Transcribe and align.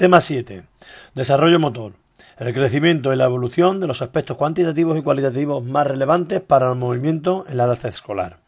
Tema 0.00 0.22
7. 0.22 0.62
Desarrollo 1.14 1.60
motor. 1.60 1.92
El 2.38 2.54
crecimiento 2.54 3.12
y 3.12 3.16
la 3.16 3.26
evolución 3.26 3.80
de 3.80 3.86
los 3.86 4.00
aspectos 4.00 4.38
cuantitativos 4.38 4.96
y 4.96 5.02
cualitativos 5.02 5.62
más 5.62 5.86
relevantes 5.86 6.40
para 6.40 6.70
el 6.70 6.76
movimiento 6.76 7.44
en 7.46 7.58
la 7.58 7.64
edad 7.64 7.84
escolar. 7.84 8.38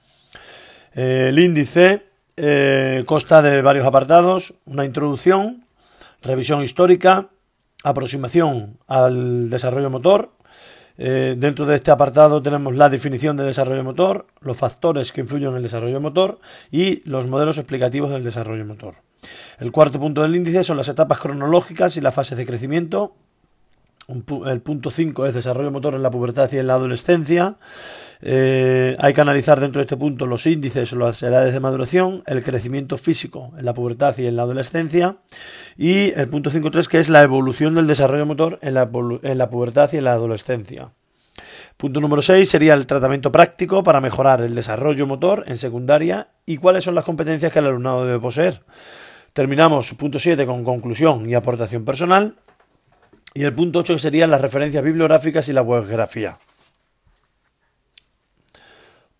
El 0.94 1.38
índice 1.38 2.06
eh, 2.38 3.04
consta 3.04 3.42
de 3.42 3.60
varios 3.60 3.84
apartados, 3.84 4.54
una 4.64 4.86
introducción, 4.86 5.66
revisión 6.22 6.62
histórica, 6.62 7.28
aproximación 7.84 8.78
al 8.86 9.50
desarrollo 9.50 9.90
motor. 9.90 10.32
Eh, 10.98 11.34
dentro 11.38 11.66
de 11.66 11.76
este 11.76 11.90
apartado 11.90 12.42
tenemos 12.42 12.74
la 12.74 12.88
definición 12.88 13.36
de 13.36 13.44
desarrollo 13.44 13.84
motor, 13.84 14.26
los 14.40 14.56
factores 14.56 15.12
que 15.12 15.22
influyen 15.22 15.50
en 15.50 15.56
el 15.56 15.62
desarrollo 15.62 16.00
motor 16.00 16.38
y 16.70 17.08
los 17.08 17.26
modelos 17.26 17.58
explicativos 17.58 18.10
del 18.10 18.24
desarrollo 18.24 18.64
motor. 18.64 18.96
El 19.58 19.72
cuarto 19.72 20.00
punto 20.00 20.22
del 20.22 20.34
índice 20.34 20.64
son 20.64 20.76
las 20.76 20.88
etapas 20.88 21.18
cronológicas 21.18 21.96
y 21.96 22.00
las 22.00 22.14
fases 22.14 22.36
de 22.36 22.46
crecimiento. 22.46 23.14
El 24.46 24.60
punto 24.60 24.90
5 24.90 25.26
es 25.26 25.34
desarrollo 25.34 25.70
motor 25.70 25.94
en 25.94 26.02
la 26.02 26.10
pubertad 26.10 26.50
y 26.52 26.58
en 26.58 26.66
la 26.66 26.74
adolescencia. 26.74 27.56
Eh, 28.20 28.96
hay 28.98 29.12
que 29.14 29.20
analizar 29.20 29.58
dentro 29.58 29.80
de 29.80 29.84
este 29.84 29.96
punto 29.96 30.26
los 30.26 30.46
índices 30.46 30.92
o 30.92 30.96
las 30.96 31.22
edades 31.22 31.52
de 31.52 31.60
maduración, 31.60 32.22
el 32.26 32.42
crecimiento 32.42 32.96
físico 32.98 33.52
en 33.58 33.64
la 33.64 33.74
pubertad 33.74 34.16
y 34.18 34.26
en 34.26 34.36
la 34.36 34.42
adolescencia. 34.42 35.16
Y 35.76 36.12
el 36.12 36.28
punto 36.28 36.50
5.3 36.50 36.86
que 36.86 36.98
es 36.98 37.08
la 37.08 37.22
evolución 37.22 37.74
del 37.74 37.86
desarrollo 37.86 38.26
motor 38.26 38.58
en 38.62 38.74
la, 38.74 38.88
en 39.22 39.38
la 39.38 39.50
pubertad 39.50 39.90
y 39.92 39.96
en 39.96 40.04
la 40.04 40.12
adolescencia. 40.12 40.92
Punto 41.76 42.00
número 42.00 42.22
6 42.22 42.48
sería 42.48 42.74
el 42.74 42.86
tratamiento 42.86 43.32
práctico 43.32 43.82
para 43.82 44.00
mejorar 44.00 44.40
el 44.42 44.54
desarrollo 44.54 45.06
motor 45.06 45.44
en 45.46 45.58
secundaria 45.58 46.28
y 46.46 46.58
cuáles 46.58 46.84
son 46.84 46.94
las 46.94 47.04
competencias 47.04 47.52
que 47.52 47.58
el 47.58 47.66
alumnado 47.66 48.06
debe 48.06 48.20
poseer. 48.20 48.62
Terminamos 49.32 49.94
punto 49.94 50.18
7 50.18 50.44
con 50.46 50.62
conclusión 50.62 51.28
y 51.28 51.34
aportación 51.34 51.84
personal. 51.84 52.36
Y 53.34 53.44
el 53.44 53.54
punto 53.54 53.78
8 53.78 53.94
que 53.94 53.98
serían 53.98 54.30
las 54.30 54.40
referencias 54.40 54.84
bibliográficas 54.84 55.48
y 55.48 55.52
la 55.52 55.62
webgrafía. 55.62 56.38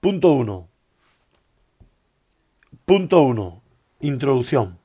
Punto 0.01 0.33
1. 0.33 0.69
Punto 2.85 3.23
1. 3.23 3.63
Introducción. 4.01 4.82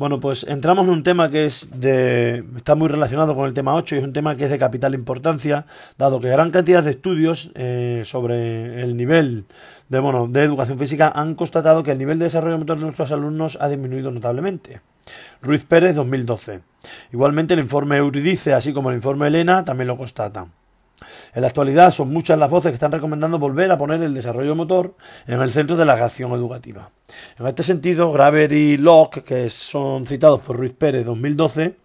Bueno, 0.00 0.18
pues 0.18 0.46
entramos 0.48 0.86
en 0.86 0.94
un 0.94 1.02
tema 1.02 1.28
que 1.28 1.44
es 1.44 1.68
de, 1.74 2.42
está 2.56 2.74
muy 2.74 2.88
relacionado 2.88 3.34
con 3.34 3.44
el 3.44 3.52
tema 3.52 3.74
8 3.74 3.96
y 3.96 3.98
es 3.98 4.04
un 4.04 4.14
tema 4.14 4.34
que 4.34 4.44
es 4.44 4.50
de 4.50 4.58
capital 4.58 4.94
importancia, 4.94 5.66
dado 5.98 6.20
que 6.20 6.30
gran 6.30 6.50
cantidad 6.50 6.82
de 6.82 6.92
estudios 6.92 7.50
eh, 7.54 8.00
sobre 8.06 8.82
el 8.82 8.96
nivel 8.96 9.44
de, 9.90 10.00
bueno, 10.00 10.26
de 10.26 10.42
educación 10.42 10.78
física 10.78 11.12
han 11.14 11.34
constatado 11.34 11.82
que 11.82 11.92
el 11.92 11.98
nivel 11.98 12.18
de 12.18 12.24
desarrollo 12.24 12.56
motor 12.56 12.78
de 12.78 12.84
nuestros 12.84 13.12
alumnos 13.12 13.58
ha 13.60 13.68
disminuido 13.68 14.10
notablemente. 14.10 14.80
Ruiz 15.42 15.66
Pérez 15.66 15.96
2012. 15.96 16.62
Igualmente 17.12 17.52
el 17.52 17.60
informe 17.60 17.98
Euridice, 17.98 18.54
así 18.54 18.72
como 18.72 18.88
el 18.88 18.96
informe 18.96 19.26
Elena, 19.26 19.66
también 19.66 19.88
lo 19.88 19.98
constatan. 19.98 20.50
En 21.34 21.42
la 21.42 21.48
actualidad 21.48 21.90
son 21.90 22.12
muchas 22.12 22.38
las 22.38 22.50
voces 22.50 22.70
que 22.70 22.74
están 22.74 22.92
recomendando 22.92 23.38
volver 23.38 23.70
a 23.70 23.78
poner 23.78 24.02
el 24.02 24.14
desarrollo 24.14 24.54
motor 24.54 24.94
en 25.26 25.40
el 25.40 25.50
centro 25.50 25.76
de 25.76 25.84
la 25.84 25.94
acción 25.94 26.32
educativa. 26.32 26.90
En 27.38 27.46
este 27.46 27.62
sentido, 27.62 28.12
Graver 28.12 28.52
y 28.52 28.76
Locke, 28.76 29.22
que 29.22 29.48
son 29.50 30.06
citados 30.06 30.40
por 30.40 30.56
Ruiz 30.56 30.74
Pérez 30.74 31.04
2012, 31.04 31.76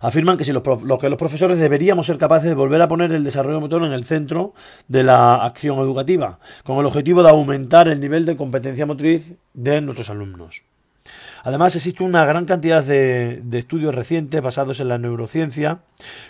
afirman 0.00 0.36
que, 0.36 0.44
si 0.44 0.52
los, 0.52 0.62
que 0.62 1.08
los 1.08 1.18
profesores 1.18 1.58
deberíamos 1.58 2.06
ser 2.06 2.18
capaces 2.18 2.48
de 2.48 2.54
volver 2.54 2.80
a 2.82 2.88
poner 2.88 3.12
el 3.12 3.24
desarrollo 3.24 3.60
motor 3.60 3.84
en 3.84 3.92
el 3.92 4.04
centro 4.04 4.54
de 4.88 5.04
la 5.04 5.44
acción 5.44 5.78
educativa, 5.78 6.38
con 6.64 6.78
el 6.78 6.86
objetivo 6.86 7.22
de 7.22 7.30
aumentar 7.30 7.88
el 7.88 8.00
nivel 8.00 8.24
de 8.24 8.36
competencia 8.36 8.86
motriz 8.86 9.34
de 9.54 9.80
nuestros 9.80 10.10
alumnos. 10.10 10.62
Además, 11.42 11.74
existe 11.76 12.02
una 12.02 12.24
gran 12.24 12.44
cantidad 12.44 12.84
de, 12.84 13.42
estudios 13.52 13.94
recientes 13.94 14.40
basados 14.42 14.80
en 14.80 14.88
la 14.88 14.98
neurociencia, 14.98 15.80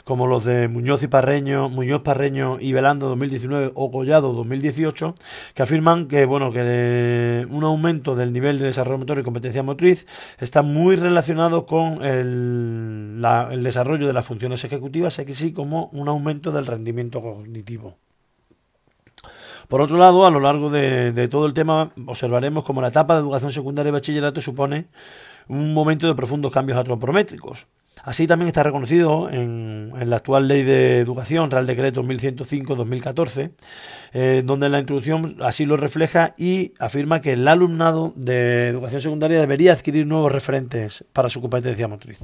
como 0.04 0.26
los 0.26 0.44
de 0.44 0.68
Muñoz 0.68 1.02
y 1.02 1.08
Parreño, 1.08 1.68
Muñoz 1.68 2.02
Parreño 2.02 2.58
y 2.60 2.72
Velando 2.72 3.08
2019 3.08 3.72
o 3.74 3.90
Collado 3.90 4.32
2018, 4.32 5.14
que 5.54 5.62
afirman 5.62 6.08
que 6.08 6.24
bueno 6.26 6.52
que 6.52 7.46
un 7.48 7.64
aumento 7.64 8.14
del 8.14 8.32
nivel 8.32 8.58
de 8.58 8.66
desarrollo 8.66 8.98
motor 8.98 9.18
y 9.18 9.22
competencia 9.22 9.62
motriz 9.62 10.06
está 10.38 10.62
muy 10.62 10.96
relacionado 10.96 11.66
con 11.66 12.04
el, 12.04 13.24
el 13.50 13.62
desarrollo 13.62 14.06
de 14.06 14.12
las 14.12 14.26
funciones 14.26 14.64
ejecutivas, 14.64 15.18
así 15.18 15.52
como 15.52 15.88
un 15.92 16.08
aumento 16.08 16.52
del 16.52 16.66
rendimiento 16.66 17.20
cognitivo. 17.20 17.96
Por 19.70 19.80
otro 19.82 19.98
lado, 19.98 20.26
a 20.26 20.32
lo 20.32 20.40
largo 20.40 20.68
de, 20.68 21.28
todo 21.28 21.46
el 21.46 21.54
tema 21.54 21.92
observaremos 22.08 22.64
como 22.64 22.80
la 22.80 22.88
etapa 22.88 23.14
de 23.14 23.20
educación 23.20 23.52
secundaria 23.52 23.90
y 23.90 23.92
bachillerato 23.92 24.40
supone 24.40 24.86
un 25.46 25.72
momento 25.72 26.08
de 26.08 26.16
profundos 26.16 26.50
cambios 26.50 26.76
antropométricos. 26.76 27.68
Así 28.02 28.26
también 28.26 28.48
está 28.48 28.64
reconocido 28.64 29.30
en, 29.30 29.92
la 30.06 30.16
actual 30.16 30.48
Ley 30.48 30.64
de 30.64 30.98
Educación, 30.98 31.52
Real 31.52 31.68
Decreto 31.68 32.02
1105-2014, 32.02 33.52
eh, 34.12 34.42
donde 34.44 34.68
la 34.68 34.80
introducción 34.80 35.36
así 35.40 35.66
lo 35.66 35.76
refleja 35.76 36.34
y 36.36 36.72
afirma 36.80 37.20
que 37.20 37.34
el 37.34 37.46
alumnado 37.46 38.12
de 38.16 38.66
educación 38.66 39.00
secundaria 39.00 39.38
debería 39.38 39.72
adquirir 39.72 40.04
nuevos 40.04 40.32
referentes 40.32 41.04
para 41.12 41.28
su 41.28 41.40
competencia 41.40 41.86
motriz. 41.86 42.18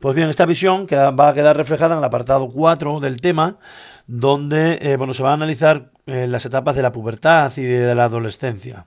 Pues 0.00 0.14
bien, 0.14 0.28
esta 0.28 0.46
visión 0.46 0.86
va 0.86 1.28
a 1.28 1.34
quedar 1.34 1.56
reflejada 1.56 1.94
en 1.94 1.98
el 1.98 2.04
apartado 2.04 2.50
4 2.50 3.00
del 3.00 3.20
tema, 3.20 3.58
donde 4.06 4.78
eh, 4.80 4.96
bueno, 4.96 5.14
se 5.14 5.22
va 5.22 5.30
a 5.30 5.34
analizar 5.34 5.90
eh, 6.06 6.26
las 6.28 6.44
etapas 6.46 6.76
de 6.76 6.82
la 6.82 6.92
pubertad 6.92 7.52
y 7.56 7.62
de 7.62 7.94
la 7.94 8.04
adolescencia. 8.04 8.86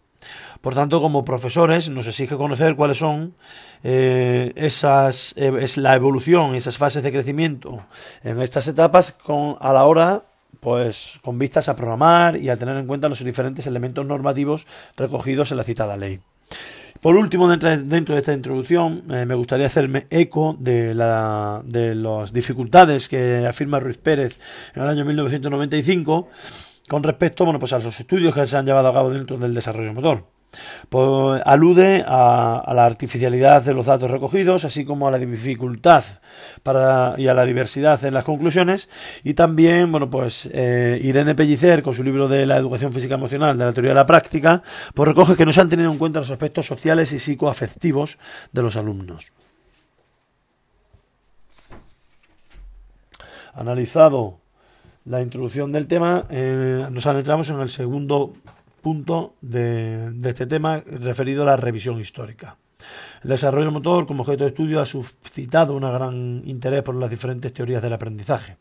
Por 0.61 0.73
tanto, 0.73 0.99
como 0.99 1.23
profesores 1.23 1.89
nos 1.89 2.07
exige 2.07 2.35
conocer 2.35 2.75
cuáles 2.75 2.97
son 2.97 3.35
eh, 3.83 4.51
esas 4.55 5.33
es 5.37 5.77
la 5.77 5.95
evolución 5.95 6.55
esas 6.55 6.77
fases 6.77 7.03
de 7.03 7.11
crecimiento 7.11 7.85
en 8.23 8.41
estas 8.41 8.67
etapas 8.67 9.11
con, 9.11 9.57
a 9.61 9.71
la 9.73 9.85
hora 9.85 10.23
pues 10.59 11.19
con 11.23 11.37
vistas 11.37 11.69
a 11.69 11.75
programar 11.75 12.35
y 12.37 12.49
a 12.49 12.57
tener 12.57 12.75
en 12.77 12.87
cuenta 12.87 13.09
los 13.09 13.23
diferentes 13.23 13.67
elementos 13.67 14.05
normativos 14.05 14.65
recogidos 14.97 15.51
en 15.51 15.57
la 15.57 15.63
citada 15.63 15.97
ley. 15.97 16.19
Por 17.01 17.15
último, 17.15 17.47
dentro 17.47 18.15
de 18.15 18.19
esta 18.19 18.33
introducción, 18.33 19.03
eh, 19.11 19.25
me 19.25 19.35
gustaría 19.35 19.67
hacerme 19.67 20.07
eco 20.09 20.55
de, 20.59 20.93
la, 20.93 21.61
de 21.65 21.95
las 21.95 22.33
dificultades 22.33 23.07
que 23.07 23.45
afirma 23.45 23.79
Ruiz 23.79 23.97
Pérez 23.97 24.39
en 24.73 24.83
el 24.83 24.89
año 24.89 25.05
1995 25.05 26.29
con 26.87 27.03
respecto 27.03 27.43
bueno, 27.43 27.59
pues 27.59 27.73
a 27.73 27.79
los 27.79 27.99
estudios 27.99 28.33
que 28.33 28.45
se 28.45 28.57
han 28.57 28.65
llevado 28.65 28.87
a 28.87 28.93
cabo 28.93 29.09
dentro 29.09 29.37
del 29.37 29.53
desarrollo 29.53 29.93
motor. 29.93 30.36
Pues, 30.89 31.41
alude 31.45 32.03
a, 32.07 32.71
la 32.73 32.85
artificialidad 32.85 33.63
de 33.63 33.73
los 33.73 33.85
datos 33.85 34.11
recogidos, 34.11 34.65
así 34.65 34.85
como 34.85 35.07
a 35.07 35.11
la 35.11 35.19
dificultad 35.19 36.03
para, 36.63 37.15
y 37.17 37.27
a 37.27 37.33
la 37.33 37.45
diversidad 37.45 38.03
en 38.05 38.13
las 38.13 38.23
conclusiones. 38.23 38.89
Y 39.23 39.33
también, 39.33 39.91
bueno, 39.91 40.09
pues 40.09 40.49
eh, 40.53 40.99
Irene 41.01 41.35
Pellicer, 41.35 41.83
con 41.83 41.93
su 41.93 42.03
libro 42.03 42.27
de 42.27 42.45
la 42.45 42.57
educación 42.57 42.93
física 42.93 43.15
emocional, 43.15 43.57
de 43.57 43.65
la 43.65 43.73
teoría 43.73 43.91
de 43.91 43.95
la 43.95 44.05
práctica, 44.05 44.61
pues 44.93 45.07
recoge 45.07 45.35
que 45.35 45.45
no 45.45 45.51
se 45.51 45.61
han 45.61 45.69
tenido 45.69 45.91
en 45.91 45.97
cuenta 45.97 46.19
los 46.19 46.31
aspectos 46.31 46.65
sociales 46.65 47.11
y 47.11 47.19
psicoafectivos 47.19 48.17
de 48.51 48.61
los 48.61 48.75
alumnos. 48.75 49.33
Analizado 53.53 54.39
la 55.05 55.21
introducción 55.21 55.71
del 55.71 55.87
tema, 55.87 56.25
eh, 56.29 56.85
nos 56.91 57.07
adentramos 57.07 57.49
en 57.49 57.59
el 57.59 57.69
segundo 57.69 58.33
punto 58.87 59.35
de, 59.41 60.13
este 60.23 60.47
tema 60.47 60.81
referido 60.85 61.43
a 61.43 61.47
la 61.47 61.57
revisión 61.57 61.99
histórica. 61.99 62.55
El 63.21 63.31
desarrollo 63.31 63.69
motor 63.69 64.07
como 64.07 64.21
objeto 64.23 64.45
de 64.45 64.51
estudio 64.51 64.79
ha 64.79 64.85
suscitado 64.85 65.73
un 65.75 65.81
gran 65.81 66.41
interés 66.45 66.83
por 66.83 66.95
las 66.95 67.09
diferentes 67.09 67.51
teorías 67.51 67.81
del 67.81 67.91
aprendizaje. 67.91 68.55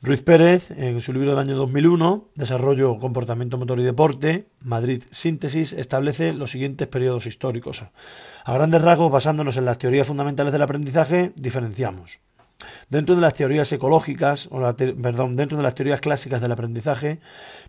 Ruiz 0.00 0.22
Pérez, 0.22 0.70
en 0.70 0.98
su 1.02 1.12
libro 1.12 1.32
del 1.32 1.40
año 1.40 1.56
2001, 1.56 2.28
Desarrollo, 2.34 2.96
Comportamiento 2.98 3.58
Motor 3.58 3.80
y 3.80 3.84
Deporte, 3.84 4.48
Madrid 4.60 5.02
Síntesis, 5.10 5.74
establece 5.74 6.32
los 6.32 6.50
siguientes 6.50 6.88
periodos 6.88 7.26
históricos. 7.26 7.84
A 8.46 8.54
grandes 8.54 8.80
rasgos, 8.80 9.12
basándonos 9.12 9.58
en 9.58 9.66
las 9.66 9.76
teorías 9.76 10.06
fundamentales 10.06 10.54
del 10.54 10.62
aprendizaje, 10.62 11.34
diferenciamos 11.36 12.20
Dentro 12.88 13.14
de 13.14 13.20
las 13.20 13.34
teorías 13.34 13.70
ecológicas, 13.72 14.48
o 14.50 14.60
perdón, 14.76 15.32
dentro 15.34 15.56
de 15.58 15.64
las 15.64 15.74
teorías 15.74 16.00
clásicas 16.00 16.40
del 16.40 16.52
aprendizaje, 16.52 17.20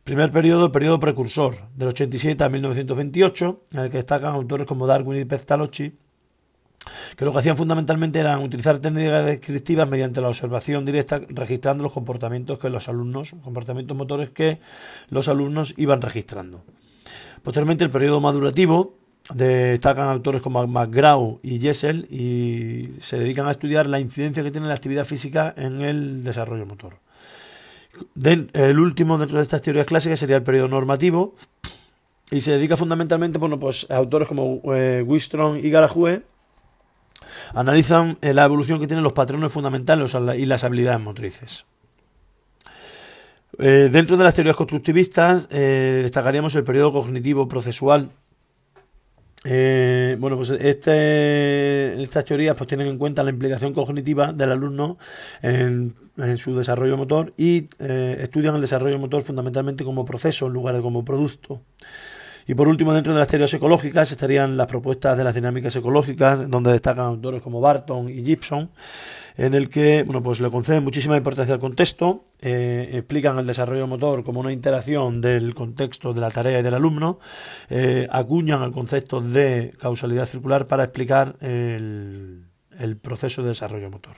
primer 0.03 0.31
periodo, 0.31 0.65
el 0.65 0.71
periodo 0.71 0.99
precursor, 0.99 1.55
del 1.75 1.89
87 1.89 2.43
a 2.43 2.49
1928, 2.49 3.63
en 3.73 3.79
el 3.79 3.89
que 3.89 3.97
destacan 3.97 4.33
autores 4.33 4.67
como 4.67 4.87
Darwin 4.87 5.19
y 5.19 5.25
Pestalozzi, 5.25 5.97
que 7.17 7.25
lo 7.25 7.31
que 7.31 7.39
hacían 7.39 7.57
fundamentalmente 7.57 8.19
era 8.19 8.37
utilizar 8.39 8.79
técnicas 8.79 9.25
descriptivas 9.25 9.89
mediante 9.89 10.21
la 10.21 10.27
observación 10.27 10.85
directa, 10.85 11.21
registrando 11.29 11.83
los 11.83 11.91
comportamientos 11.91 12.59
que 12.59 12.69
los 12.69 12.87
alumnos, 12.89 13.35
comportamientos 13.43 13.97
motores 13.97 14.29
que 14.29 14.59
los 15.09 15.27
alumnos 15.27 15.73
iban 15.77 16.01
registrando. 16.01 16.63
Posteriormente, 17.41 17.83
el 17.83 17.91
periodo 17.91 18.21
madurativo, 18.21 18.97
destacan 19.33 20.07
autores 20.07 20.41
como 20.41 20.65
McGraw 20.67 21.39
y 21.41 21.59
Jessel 21.59 22.05
y 22.11 22.91
se 23.01 23.17
dedican 23.17 23.47
a 23.47 23.51
estudiar 23.51 23.87
la 23.87 23.99
incidencia 23.99 24.43
que 24.43 24.51
tiene 24.51 24.67
la 24.67 24.75
actividad 24.75 25.05
física 25.05 25.53
en 25.57 25.81
el 25.81 26.23
desarrollo 26.23 26.65
motor. 26.65 26.99
el 28.21 28.79
último 28.79 29.17
dentro 29.17 29.37
de 29.37 29.43
estas 29.43 29.61
teorías 29.61 29.85
clásicas 29.85 30.19
sería 30.19 30.35
el 30.35 30.43
periodo 30.43 30.67
normativo 30.67 31.35
y 32.29 32.41
se 32.41 32.51
dedica 32.51 32.77
fundamentalmente 32.77 33.39
bueno, 33.39 33.59
pues, 33.59 33.87
a 33.89 33.97
autores 33.97 34.27
como 34.27 34.61
eh, 34.73 35.03
Wistrom 35.05 35.57
y 35.57 35.69
Garajue 35.69 36.23
Analizan 37.53 38.17
la 38.21 38.45
evolución 38.45 38.79
que 38.79 38.87
tienen 38.87 39.03
los 39.03 39.13
patrones 39.13 39.51
fundamentales 39.51 40.15
y 40.37 40.45
las 40.45 40.63
habilidades 40.63 41.01
motrices. 41.01 41.65
dentro 43.57 44.17
de 44.17 44.23
las 44.23 44.35
teorías 44.35 44.55
constructivistas 44.55 45.49
destacaríamos 45.49 46.55
el 46.55 46.63
periodo 46.63 46.93
cognitivo 46.93 47.47
procesual 47.47 48.11
eh, 49.47 50.17
bueno, 50.19 50.37
pues 50.37 50.49
este, 50.49 52.01
estas 52.01 52.25
teorías 52.25 52.55
pues 52.55 52.67
tienen 52.67 52.87
en 52.87 52.97
cuenta 52.97 53.23
la 53.23 53.29
implicación 53.29 53.73
cognitiva 53.73 54.33
del 54.33 54.51
alumno 54.51 54.97
en, 55.43 55.93
su 56.37 56.55
desarrollo 56.55 56.97
motor 56.97 57.33
y 57.37 57.67
eh, 57.77 58.17
estudian 58.21 58.55
el 58.55 58.61
desarrollo 58.61 58.97
motor 58.97 59.21
fundamentalmente 59.21 59.83
como 59.83 60.03
proceso 60.03 60.47
en 60.47 60.53
lugar 60.53 60.75
de 60.75 60.81
como 60.81 61.05
producto. 61.05 61.61
Y 62.47 62.55
por 62.55 62.67
último, 62.67 62.93
dentro 62.93 63.13
de 63.13 63.19
las 63.19 63.27
teorías 63.27 63.53
ecológicas 63.53 64.11
estarían 64.11 64.57
las 64.57 64.67
propuestas 64.67 65.17
de 65.17 65.23
las 65.23 65.35
dinámicas 65.35 65.75
ecológicas, 65.75 66.49
donde 66.49 66.71
destacan 66.71 67.05
autores 67.05 67.41
como 67.41 67.61
Barton 67.61 68.09
y 68.09 68.23
Gibson, 68.23 68.71
en 69.37 69.53
el 69.53 69.69
que 69.69 70.03
bueno, 70.03 70.23
pues 70.23 70.39
le 70.39 70.49
conceden 70.49 70.83
muchísima 70.83 71.17
importancia 71.17 71.53
al 71.53 71.59
contexto, 71.59 72.25
eh, 72.41 72.89
explican 72.93 73.37
el 73.39 73.47
desarrollo 73.47 73.87
motor 73.87 74.23
como 74.23 74.39
una 74.39 74.51
interacción 74.51 75.21
del 75.21 75.53
contexto 75.53 76.13
de 76.13 76.21
la 76.21 76.31
tarea 76.31 76.59
y 76.59 76.63
del 76.63 76.73
alumno, 76.73 77.19
eh, 77.69 78.07
acuñan 78.11 78.63
el 78.63 78.71
concepto 78.71 79.21
de 79.21 79.73
causalidad 79.79 80.25
circular 80.25 80.67
para 80.67 80.83
explicar 80.83 81.35
el, 81.41 82.45
proceso 83.01 83.41
de 83.41 83.49
desarrollo 83.49 83.89
motor. 83.89 84.17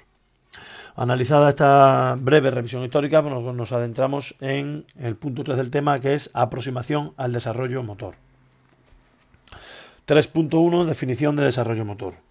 Analizada 0.96 1.50
esta 1.50 2.18
breve 2.20 2.50
revisión 2.50 2.84
histórica, 2.84 3.22
nos 3.22 3.72
adentramos 3.72 4.36
en 4.42 4.86
el 4.98 5.16
punto 5.16 5.44
3 5.44 5.58
del 5.58 5.70
tema, 5.70 6.00
que 6.00 6.16
es 6.16 6.32
aproximación 6.34 7.14
al 7.18 7.34
desarrollo 7.34 7.84
motor. 7.84 8.16
3.1 10.08 10.86
Definición 10.86 11.36
de 11.36 11.44
desarrollo 11.44 11.86
motor. 11.86 12.27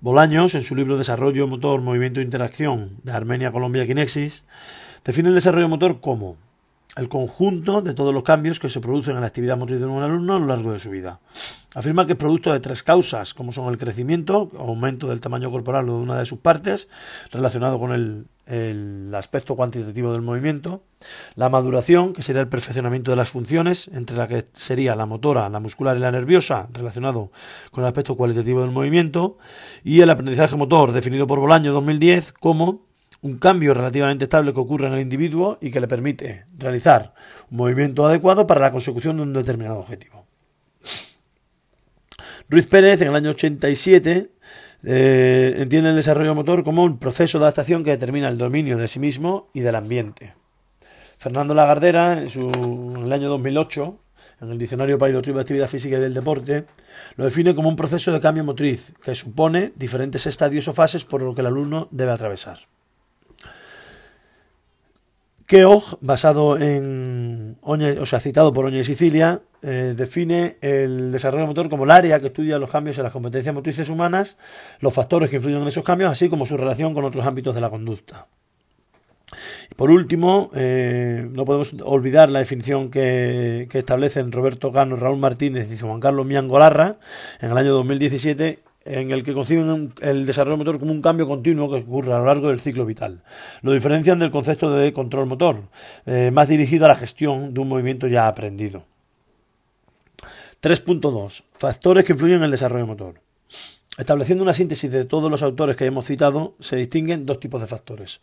Bolaños, 0.00 0.54
en 0.54 0.60
su 0.60 0.76
libro 0.76 0.98
Desarrollo 0.98 1.46
Motor, 1.46 1.80
Movimiento 1.80 2.20
e 2.20 2.22
Interacción 2.22 2.98
de 3.02 3.12
Armenia, 3.12 3.50
Colombia, 3.50 3.86
Kinexis, 3.86 4.44
define 5.04 5.30
el 5.30 5.34
desarrollo 5.34 5.68
motor 5.68 6.00
como 6.00 6.36
el 6.96 7.08
conjunto 7.08 7.82
de 7.82 7.94
todos 7.94 8.14
los 8.14 8.22
cambios 8.22 8.58
que 8.58 8.70
se 8.70 8.80
producen 8.80 9.14
en 9.16 9.20
la 9.20 9.26
actividad 9.26 9.58
motriz 9.58 9.80
de 9.80 9.86
un 9.86 10.02
alumno 10.02 10.36
a 10.36 10.38
lo 10.38 10.46
largo 10.46 10.72
de 10.72 10.78
su 10.78 10.90
vida. 10.90 11.20
Afirma 11.74 12.06
que 12.06 12.12
es 12.12 12.18
producto 12.18 12.52
de 12.54 12.60
tres 12.60 12.82
causas, 12.82 13.34
como 13.34 13.52
son 13.52 13.68
el 13.68 13.76
crecimiento, 13.76 14.50
aumento 14.58 15.06
del 15.06 15.20
tamaño 15.20 15.50
corporal 15.50 15.88
o 15.90 15.96
de 15.96 16.02
una 16.02 16.18
de 16.18 16.24
sus 16.24 16.38
partes, 16.38 16.88
relacionado 17.30 17.78
con 17.78 17.92
el, 17.92 18.26
aspecto 19.12 19.56
cuantitativo 19.56 20.12
del 20.12 20.22
movimiento, 20.22 20.84
la 21.34 21.48
maduración, 21.48 22.12
que 22.12 22.22
sería 22.22 22.40
el 22.40 22.48
perfeccionamiento 22.48 23.10
de 23.10 23.16
las 23.16 23.28
funciones, 23.28 23.88
entre 23.88 24.16
la 24.16 24.28
que 24.28 24.46
sería 24.52 24.94
la 24.94 25.04
motora, 25.04 25.48
la 25.48 25.60
muscular 25.60 25.96
y 25.96 26.00
la 26.00 26.12
nerviosa, 26.12 26.68
relacionado 26.72 27.30
con 27.72 27.82
el 27.82 27.88
aspecto 27.88 28.16
cualitativo 28.16 28.62
del 28.62 28.70
movimiento, 28.70 29.36
y 29.84 30.00
el 30.00 30.10
aprendizaje 30.10 30.56
motor, 30.56 30.92
definido 30.92 31.26
por 31.26 31.40
Bolaño 31.40 31.72
2010 31.72 32.32
como 32.40 32.86
un 33.26 33.38
cambio 33.38 33.74
relativamente 33.74 34.24
estable 34.24 34.52
que 34.52 34.60
ocurre 34.60 34.86
en 34.86 34.94
el 34.94 35.00
individuo 35.00 35.58
y 35.60 35.70
que 35.70 35.80
le 35.80 35.88
permite 35.88 36.44
realizar 36.56 37.12
un 37.50 37.58
movimiento 37.58 38.06
adecuado 38.06 38.46
para 38.46 38.60
la 38.60 38.72
consecución 38.72 39.16
de 39.16 39.24
un 39.24 39.32
determinado 39.32 39.80
objetivo. 39.80 40.24
Ruiz 42.48 42.68
Pérez, 42.68 43.02
en 43.02 43.08
el 43.08 43.16
año 43.16 43.30
87, 43.30 44.30
eh, 44.84 45.54
entiende 45.58 45.90
el 45.90 45.96
desarrollo 45.96 46.34
motor 46.36 46.62
como 46.62 46.84
un 46.84 46.98
proceso 46.98 47.38
de 47.38 47.46
adaptación 47.46 47.82
que 47.82 47.90
determina 47.90 48.28
el 48.28 48.38
dominio 48.38 48.78
de 48.78 48.86
sí 48.86 49.00
mismo 49.00 49.50
y 49.52 49.60
del 49.60 49.74
ambiente. 49.74 50.34
Fernando 51.18 51.54
Lagardera, 51.54 52.18
en, 52.18 52.28
su, 52.28 52.48
en 52.48 53.04
el 53.04 53.12
año 53.12 53.28
2008, 53.30 53.98
en 54.42 54.50
el 54.50 54.58
Diccionario 54.58 54.98
País 54.98 55.14
de 55.14 55.40
Actividad 55.40 55.68
Física 55.68 55.96
y 55.96 56.00
del 56.00 56.14
Deporte, 56.14 56.66
lo 57.16 57.24
define 57.24 57.56
como 57.56 57.68
un 57.68 57.74
proceso 57.74 58.12
de 58.12 58.20
cambio 58.20 58.44
motriz 58.44 58.92
que 59.02 59.16
supone 59.16 59.72
diferentes 59.74 60.26
estadios 60.26 60.68
o 60.68 60.72
fases 60.72 61.04
por 61.04 61.22
lo 61.22 61.34
que 61.34 61.40
el 61.40 61.48
alumno 61.48 61.88
debe 61.90 62.12
atravesar. 62.12 62.58
Keogh, 65.46 65.98
basado 66.00 66.58
en 66.58 67.56
o 67.62 68.06
sea, 68.06 68.20
citado 68.20 68.52
por 68.52 68.64
Oña 68.64 68.80
y 68.80 68.84
Sicilia, 68.84 69.42
eh, 69.62 69.94
define 69.96 70.56
el 70.60 71.12
desarrollo 71.12 71.46
motor 71.46 71.68
como 71.68 71.84
el 71.84 71.90
área 71.90 72.20
que 72.20 72.26
estudia 72.26 72.58
los 72.58 72.70
cambios 72.70 72.96
en 72.98 73.04
las 73.04 73.12
competencias 73.12 73.54
motrices 73.54 73.88
humanas, 73.88 74.36
los 74.80 74.92
factores 74.92 75.30
que 75.30 75.36
influyen 75.36 75.62
en 75.62 75.68
esos 75.68 75.84
cambios, 75.84 76.10
así 76.10 76.28
como 76.28 76.46
su 76.46 76.56
relación 76.56 76.94
con 76.94 77.04
otros 77.04 77.26
ámbitos 77.26 77.54
de 77.54 77.60
la 77.60 77.70
conducta. 77.70 78.26
Por 79.74 79.90
último, 79.90 80.50
eh, 80.54 81.28
no 81.30 81.44
podemos 81.44 81.74
olvidar 81.82 82.30
la 82.30 82.38
definición 82.38 82.90
que, 82.90 83.66
que 83.70 83.78
establecen 83.78 84.32
Roberto 84.32 84.72
Cano, 84.72 84.96
Raúl 84.96 85.18
Martínez 85.18 85.70
y 85.70 85.78
Juan 85.78 86.00
Carlos 86.00 86.26
Miangolarra 86.26 86.96
en 87.40 87.50
el 87.50 87.58
año 87.58 87.72
2017 87.72 88.60
en 88.86 89.10
el 89.10 89.24
que 89.24 89.34
conciben 89.34 89.92
el 90.00 90.26
desarrollo 90.26 90.56
motor 90.56 90.78
como 90.78 90.92
un 90.92 91.02
cambio 91.02 91.26
continuo 91.26 91.68
que 91.68 91.76
ocurre 91.76 92.12
a 92.12 92.18
lo 92.18 92.26
largo 92.26 92.48
del 92.48 92.60
ciclo 92.60 92.86
vital. 92.86 93.22
Lo 93.62 93.72
diferencian 93.72 94.18
del 94.18 94.30
concepto 94.30 94.70
de 94.70 94.92
control 94.92 95.26
motor, 95.26 95.56
eh, 96.06 96.30
más 96.32 96.48
dirigido 96.48 96.84
a 96.84 96.88
la 96.88 96.94
gestión 96.94 97.52
de 97.52 97.60
un 97.60 97.68
movimiento 97.68 98.06
ya 98.06 98.28
aprendido. 98.28 98.84
3.2. 100.62 101.44
Factores 101.52 102.04
que 102.04 102.12
influyen 102.12 102.38
en 102.38 102.44
el 102.44 102.50
desarrollo 102.52 102.86
motor. 102.86 103.25
Estableciendo 103.98 104.42
una 104.42 104.52
síntesis 104.52 104.90
de 104.90 105.06
todos 105.06 105.30
los 105.30 105.42
autores 105.42 105.74
que 105.74 105.86
hemos 105.86 106.04
citado, 106.04 106.54
se 106.60 106.76
distinguen 106.76 107.24
dos 107.24 107.40
tipos 107.40 107.62
de 107.62 107.66
factores. 107.66 108.20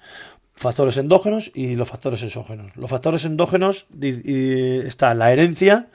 Factores 0.54 0.98
endógenos 0.98 1.52
y 1.56 1.76
los 1.76 1.90
factores 1.90 2.22
exógenos. 2.22 2.76
Los 2.78 2.92
factores 2.92 3.26
endógenos 3.26 3.88
está 4.00 5.16
la 5.16 5.34
herencia. 5.34 5.88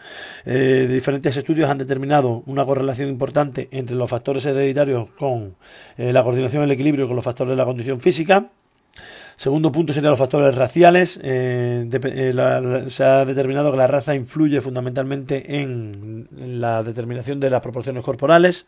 Eh, 0.44 0.88
diferentes 0.90 1.36
estudios 1.36 1.70
han 1.70 1.78
determinado 1.78 2.42
una 2.46 2.66
correlación 2.66 3.08
importante 3.08 3.68
entre 3.70 3.94
los 3.94 4.10
factores 4.10 4.44
hereditarios 4.46 5.10
con 5.16 5.54
eh, 5.96 6.12
la 6.12 6.24
coordinación 6.24 6.64
el 6.64 6.72
equilibrio 6.72 7.06
con 7.06 7.14
los 7.14 7.24
factores 7.24 7.52
de 7.52 7.56
la 7.56 7.64
condición 7.64 8.00
física. 8.00 8.50
Segundo 9.36 9.70
punto 9.70 9.92
serían 9.92 10.10
los 10.10 10.18
factores 10.18 10.56
raciales. 10.56 11.20
Eh, 11.22 11.88
se 12.88 13.04
ha 13.04 13.24
determinado 13.24 13.70
que 13.70 13.76
la 13.76 13.86
raza 13.86 14.16
influye 14.16 14.60
fundamentalmente 14.60 15.60
en 15.60 16.26
la 16.60 16.82
determinación 16.82 17.38
de 17.38 17.48
las 17.48 17.60
proporciones 17.60 18.02
corporales. 18.02 18.66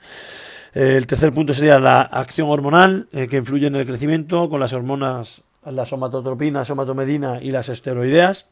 Eh, 0.72 0.96
el 0.96 1.06
tercer 1.06 1.32
punto 1.32 1.52
sería 1.52 1.78
la 1.78 2.02
acción 2.02 2.48
hormonal, 2.48 3.08
eh, 3.12 3.26
que 3.28 3.38
influye 3.38 3.66
en 3.66 3.76
el 3.76 3.86
crecimiento 3.86 4.48
con 4.48 4.60
las 4.60 4.72
hormonas, 4.72 5.42
la 5.64 5.84
somatotropina, 5.84 6.64
somatomedina 6.64 7.42
y 7.42 7.50
las 7.50 7.68
esteroideas. 7.68 8.46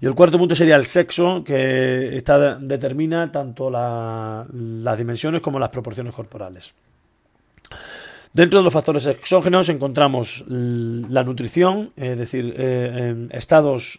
Y 0.00 0.06
el 0.06 0.14
cuarto 0.14 0.38
punto 0.38 0.54
sería 0.54 0.76
el 0.76 0.84
sexo, 0.84 1.42
que 1.44 2.22
determina 2.60 3.32
tanto 3.32 3.68
las 3.68 4.98
dimensiones 4.98 5.40
como 5.40 5.58
las 5.58 5.70
proporciones 5.70 6.14
corporales. 6.14 6.72
Dentro 8.32 8.60
de 8.60 8.64
los 8.64 8.72
factores 8.72 9.06
exógenos 9.06 9.68
encontramos 9.68 10.44
la 10.46 11.24
nutrición, 11.24 11.92
es 11.96 12.16
decir, 12.16 12.54
eh, 12.56 13.26
estados 13.32 13.98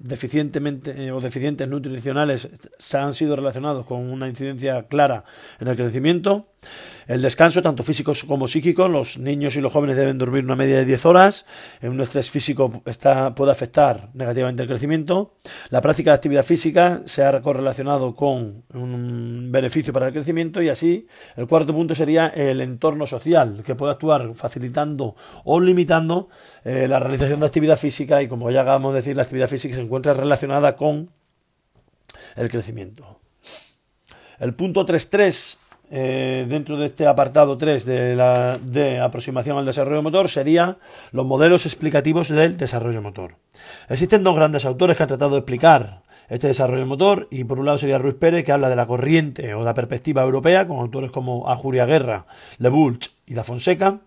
deficientemente 0.00 1.04
eh, 1.04 1.12
o 1.12 1.20
deficientes 1.20 1.68
nutricionales 1.68 2.48
se 2.78 2.98
han 2.98 3.12
sido 3.12 3.36
relacionados 3.36 3.84
con 3.84 4.10
una 4.10 4.28
incidencia 4.28 4.82
clara 4.88 5.24
en 5.60 5.68
el 5.68 5.76
crecimiento. 5.76 6.46
El 7.06 7.22
descanso, 7.22 7.60
tanto 7.60 7.82
físico 7.82 8.12
como 8.28 8.46
psíquico, 8.46 8.86
los 8.86 9.18
niños 9.18 9.56
y 9.56 9.60
los 9.60 9.72
jóvenes 9.72 9.96
deben 9.96 10.16
dormir 10.16 10.44
una 10.44 10.54
media 10.54 10.76
de 10.76 10.84
10 10.84 11.06
horas. 11.06 11.44
Un 11.82 12.00
estrés 12.00 12.30
físico 12.30 12.82
está, 12.86 13.34
puede 13.34 13.50
afectar 13.50 14.10
negativamente 14.14 14.62
el 14.62 14.68
crecimiento. 14.68 15.34
La 15.70 15.80
práctica 15.80 16.12
de 16.12 16.16
actividad 16.16 16.44
física 16.44 17.02
se 17.06 17.24
ha 17.24 17.40
correlacionado 17.42 18.14
con 18.14 18.62
un 18.72 19.48
beneficio 19.50 19.92
para 19.92 20.06
el 20.06 20.12
crecimiento 20.12 20.62
y 20.62 20.68
así 20.68 21.08
el 21.36 21.48
cuarto 21.48 21.74
punto 21.74 21.96
sería 21.96 22.28
el 22.28 22.60
entorno 22.60 23.06
social, 23.06 23.62
que 23.64 23.74
puede 23.74 23.92
actuar 23.92 24.32
facilitando 24.34 25.16
o 25.44 25.58
limitando 25.58 26.28
eh, 26.64 26.86
la 26.86 27.00
realización 27.00 27.40
de 27.40 27.46
actividad 27.46 27.76
física 27.76 28.22
y 28.22 28.28
como 28.28 28.50
ya 28.52 28.60
acabamos 28.60 28.92
de 28.92 29.00
decir, 29.00 29.16
la 29.16 29.22
actividad 29.22 29.48
física 29.48 29.74
se 29.74 29.82
encuentra 29.82 30.12
relacionada 30.12 30.76
con 30.76 31.10
el 32.36 32.48
crecimiento. 32.48 33.18
El 34.38 34.54
punto 34.54 34.86
3.3 34.86 35.58
eh, 35.90 36.46
dentro 36.48 36.76
de 36.76 36.86
este 36.86 37.06
apartado 37.06 37.58
3 37.58 37.84
de, 37.84 38.16
la, 38.16 39.04
aproximación 39.04 39.58
al 39.58 39.66
desarrollo 39.66 40.02
motor 40.02 40.28
sería 40.28 40.78
los 41.10 41.26
modelos 41.26 41.66
explicativos 41.66 42.28
del 42.28 42.56
desarrollo 42.56 43.02
motor. 43.02 43.36
Existen 43.88 44.22
dos 44.22 44.36
grandes 44.36 44.64
autores 44.64 44.96
que 44.96 45.02
han 45.02 45.08
tratado 45.08 45.32
de 45.32 45.38
explicar 45.38 46.02
este 46.28 46.46
desarrollo 46.46 46.86
motor 46.86 47.26
y 47.30 47.42
por 47.42 47.58
un 47.58 47.66
lado 47.66 47.78
sería 47.78 47.98
Ruiz 47.98 48.14
Pérez 48.14 48.44
que 48.44 48.52
habla 48.52 48.68
de 48.68 48.76
la 48.76 48.86
corriente 48.86 49.52
o 49.54 49.62
la 49.62 49.74
perspectiva 49.74 50.22
europea 50.22 50.68
con 50.68 50.78
autores 50.78 51.10
como 51.10 51.48
Ajuria 51.48 51.86
Guerra, 51.86 52.26
Le 52.58 52.68
Bulch 52.68 53.10
y 53.26 53.34
Da 53.34 53.42
Fonseca 53.42 53.98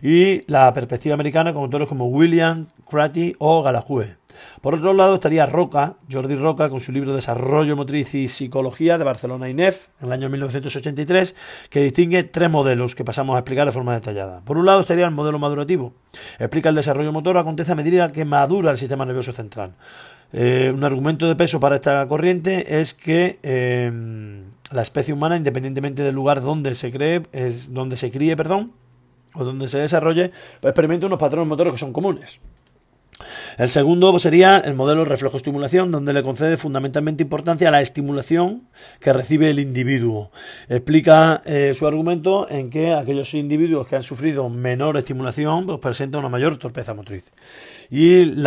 y 0.00 0.48
la 0.50 0.72
perspectiva 0.72 1.14
americana 1.14 1.52
con 1.52 1.64
autores 1.64 1.88
como 1.88 2.06
William, 2.06 2.66
Cratty 2.88 3.34
o 3.38 3.62
Galahue. 3.62 4.21
Por 4.60 4.74
otro 4.74 4.92
lado 4.92 5.14
estaría 5.14 5.46
Roca, 5.46 5.96
Jordi 6.10 6.36
Roca, 6.36 6.68
con 6.68 6.80
su 6.80 6.92
libro 6.92 7.14
Desarrollo 7.14 7.76
Motriz 7.76 8.14
y 8.14 8.28
Psicología 8.28 8.98
de 8.98 9.04
Barcelona 9.04 9.48
y 9.48 9.54
NEF, 9.54 9.88
en 10.00 10.06
el 10.06 10.12
año 10.12 10.28
1983, 10.28 11.34
que 11.70 11.82
distingue 11.82 12.24
tres 12.24 12.50
modelos 12.50 12.94
que 12.94 13.04
pasamos 13.04 13.36
a 13.36 13.40
explicar 13.40 13.66
de 13.66 13.72
forma 13.72 13.94
detallada. 13.94 14.40
Por 14.44 14.58
un 14.58 14.66
lado 14.66 14.80
estaría 14.80 15.04
el 15.04 15.10
modelo 15.10 15.38
madurativo. 15.38 15.94
Explica 16.38 16.68
el 16.68 16.74
desarrollo 16.74 17.12
motor, 17.12 17.38
acontece 17.38 17.72
a 17.72 17.76
medida 17.76 18.10
que 18.10 18.24
madura 18.24 18.70
el 18.70 18.76
sistema 18.76 19.04
nervioso 19.04 19.32
central. 19.32 19.74
Eh, 20.32 20.72
un 20.74 20.82
argumento 20.82 21.28
de 21.28 21.36
peso 21.36 21.60
para 21.60 21.74
esta 21.74 22.06
corriente 22.08 22.80
es 22.80 22.94
que 22.94 23.38
eh, 23.42 23.92
la 24.72 24.82
especie 24.82 25.12
humana, 25.12 25.36
independientemente 25.36 26.02
del 26.02 26.14
lugar 26.14 26.40
donde 26.40 26.74
se 26.74 26.90
cree, 26.90 27.22
es 27.32 27.72
donde 27.72 27.96
se 27.96 28.10
críe, 28.10 28.34
perdón, 28.36 28.72
o 29.34 29.44
donde 29.44 29.68
se 29.68 29.78
desarrolle, 29.78 30.30
pues 30.60 30.70
experimenta 30.70 31.06
unos 31.06 31.18
patrones 31.18 31.48
motores 31.48 31.74
que 31.74 31.78
son 31.78 31.92
comunes. 31.92 32.40
El 33.58 33.68
segundo 33.68 34.18
sería 34.18 34.58
el 34.58 34.74
modelo 34.74 35.04
reflejo-estimulación, 35.04 35.90
donde 35.90 36.12
le 36.12 36.22
concede 36.22 36.56
fundamentalmente 36.56 37.22
importancia 37.22 37.68
a 37.68 37.70
la 37.70 37.80
estimulación 37.80 38.62
que 39.00 39.12
recibe 39.12 39.50
el 39.50 39.58
individuo. 39.58 40.30
Explica 40.68 41.42
eh, 41.44 41.72
su 41.74 41.86
argumento 41.86 42.48
en 42.50 42.70
que 42.70 42.94
aquellos 42.94 43.34
individuos 43.34 43.86
que 43.86 43.96
han 43.96 44.02
sufrido 44.02 44.48
menor 44.48 44.96
estimulación 44.96 45.66
pues, 45.66 45.78
presentan 45.78 46.20
una 46.20 46.28
mayor 46.28 46.56
torpeza 46.56 46.94
motriz. 46.94 47.24
Y 47.94 48.22
el 48.22 48.42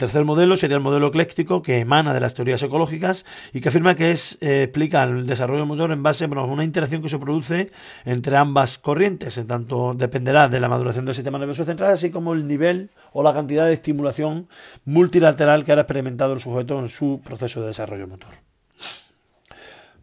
tercer 0.00 0.24
modelo 0.24 0.56
sería 0.56 0.76
el 0.76 0.82
modelo 0.82 1.06
ecléctico 1.06 1.62
que 1.62 1.78
emana 1.78 2.12
de 2.12 2.18
las 2.18 2.34
teorías 2.34 2.60
ecológicas 2.60 3.24
y 3.52 3.60
que 3.60 3.68
afirma 3.68 3.94
que 3.94 4.10
es, 4.10 4.36
eh, 4.40 4.64
explica 4.64 5.04
el 5.04 5.28
desarrollo 5.28 5.64
motor 5.64 5.92
en 5.92 6.02
base 6.02 6.24
a 6.24 6.26
una 6.26 6.64
interacción 6.64 7.00
que 7.00 7.08
se 7.08 7.20
produce 7.20 7.70
entre 8.04 8.36
ambas 8.36 8.78
corrientes. 8.78 9.38
En 9.38 9.46
tanto, 9.46 9.94
dependerá 9.94 10.48
de 10.48 10.58
la 10.58 10.68
maduración 10.68 11.04
del 11.04 11.14
sistema 11.14 11.38
nervioso 11.38 11.64
central, 11.64 11.92
así 11.92 12.10
como 12.10 12.32
el 12.32 12.48
nivel 12.48 12.90
o 13.12 13.22
la 13.22 13.32
cantidad 13.32 13.66
de 13.66 13.74
estimulación 13.74 14.48
multilateral 14.84 15.62
que 15.62 15.70
ha 15.70 15.76
experimentado 15.76 16.32
el 16.32 16.40
sujeto 16.40 16.80
en 16.80 16.88
su 16.88 17.20
proceso 17.24 17.60
de 17.60 17.68
desarrollo 17.68 18.08
motor. 18.08 18.30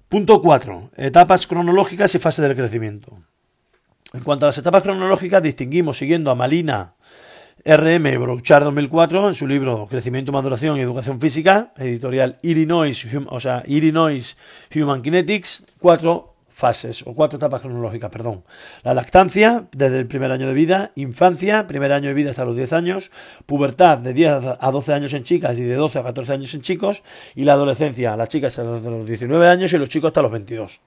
Punto 0.07 0.41
4. 0.41 0.91
Etapas 0.95 1.45
cronológicas 1.45 2.15
y 2.15 2.19
fase 2.19 2.41
del 2.41 2.55
crecimiento. 2.55 3.19
En 4.13 4.23
cuanto 4.23 4.45
a 4.45 4.47
las 4.47 4.57
etapas 4.57 4.83
cronológicas, 4.83 5.43
distinguimos, 5.43 5.97
siguiendo 5.97 6.31
a 6.31 6.35
Malina 6.35 6.93
RM 7.65 8.19
Brouchard 8.19 8.63
2004 8.63 9.29
en 9.29 9.35
su 9.35 9.47
libro 9.47 9.87
Crecimiento, 9.89 10.31
Maduración 10.31 10.77
y 10.77 10.81
Educación 10.81 11.19
Física, 11.19 11.73
editorial 11.77 12.37
Illinois, 12.41 13.05
o 13.27 13.39
sea, 13.39 13.63
Illinois 13.65 14.37
Human 14.75 15.01
Kinetics, 15.01 15.63
cuatro 15.79 16.35
fases 16.49 17.03
o 17.05 17.13
cuatro 17.13 17.37
etapas 17.37 17.61
cronológicas, 17.61 18.09
perdón. 18.09 18.43
La 18.83 18.93
lactancia 18.93 19.67
desde 19.71 19.97
el 19.97 20.07
primer 20.07 20.31
año 20.31 20.47
de 20.47 20.53
vida, 20.53 20.91
infancia, 20.95 21.67
primer 21.67 21.91
año 21.91 22.07
de 22.07 22.15
vida 22.15 22.31
hasta 22.31 22.45
los 22.45 22.55
10 22.55 22.73
años, 22.73 23.11
pubertad 23.45 23.99
de 23.99 24.13
10 24.13 24.57
a 24.59 24.71
12 24.71 24.93
años 24.93 25.13
en 25.13 25.23
chicas 25.23 25.59
y 25.59 25.63
de 25.63 25.75
12 25.75 25.99
a 25.99 26.03
14 26.03 26.33
años 26.33 26.53
en 26.55 26.61
chicos 26.61 27.03
y 27.35 27.43
la 27.43 27.53
adolescencia, 27.53 28.17
las 28.17 28.29
chicas 28.29 28.57
hasta 28.57 28.89
los 28.89 29.05
19 29.05 29.47
años 29.47 29.71
y 29.71 29.77
los 29.77 29.89
chicos 29.89 30.07
hasta 30.09 30.23
los 30.23 30.31
22. 30.31 30.81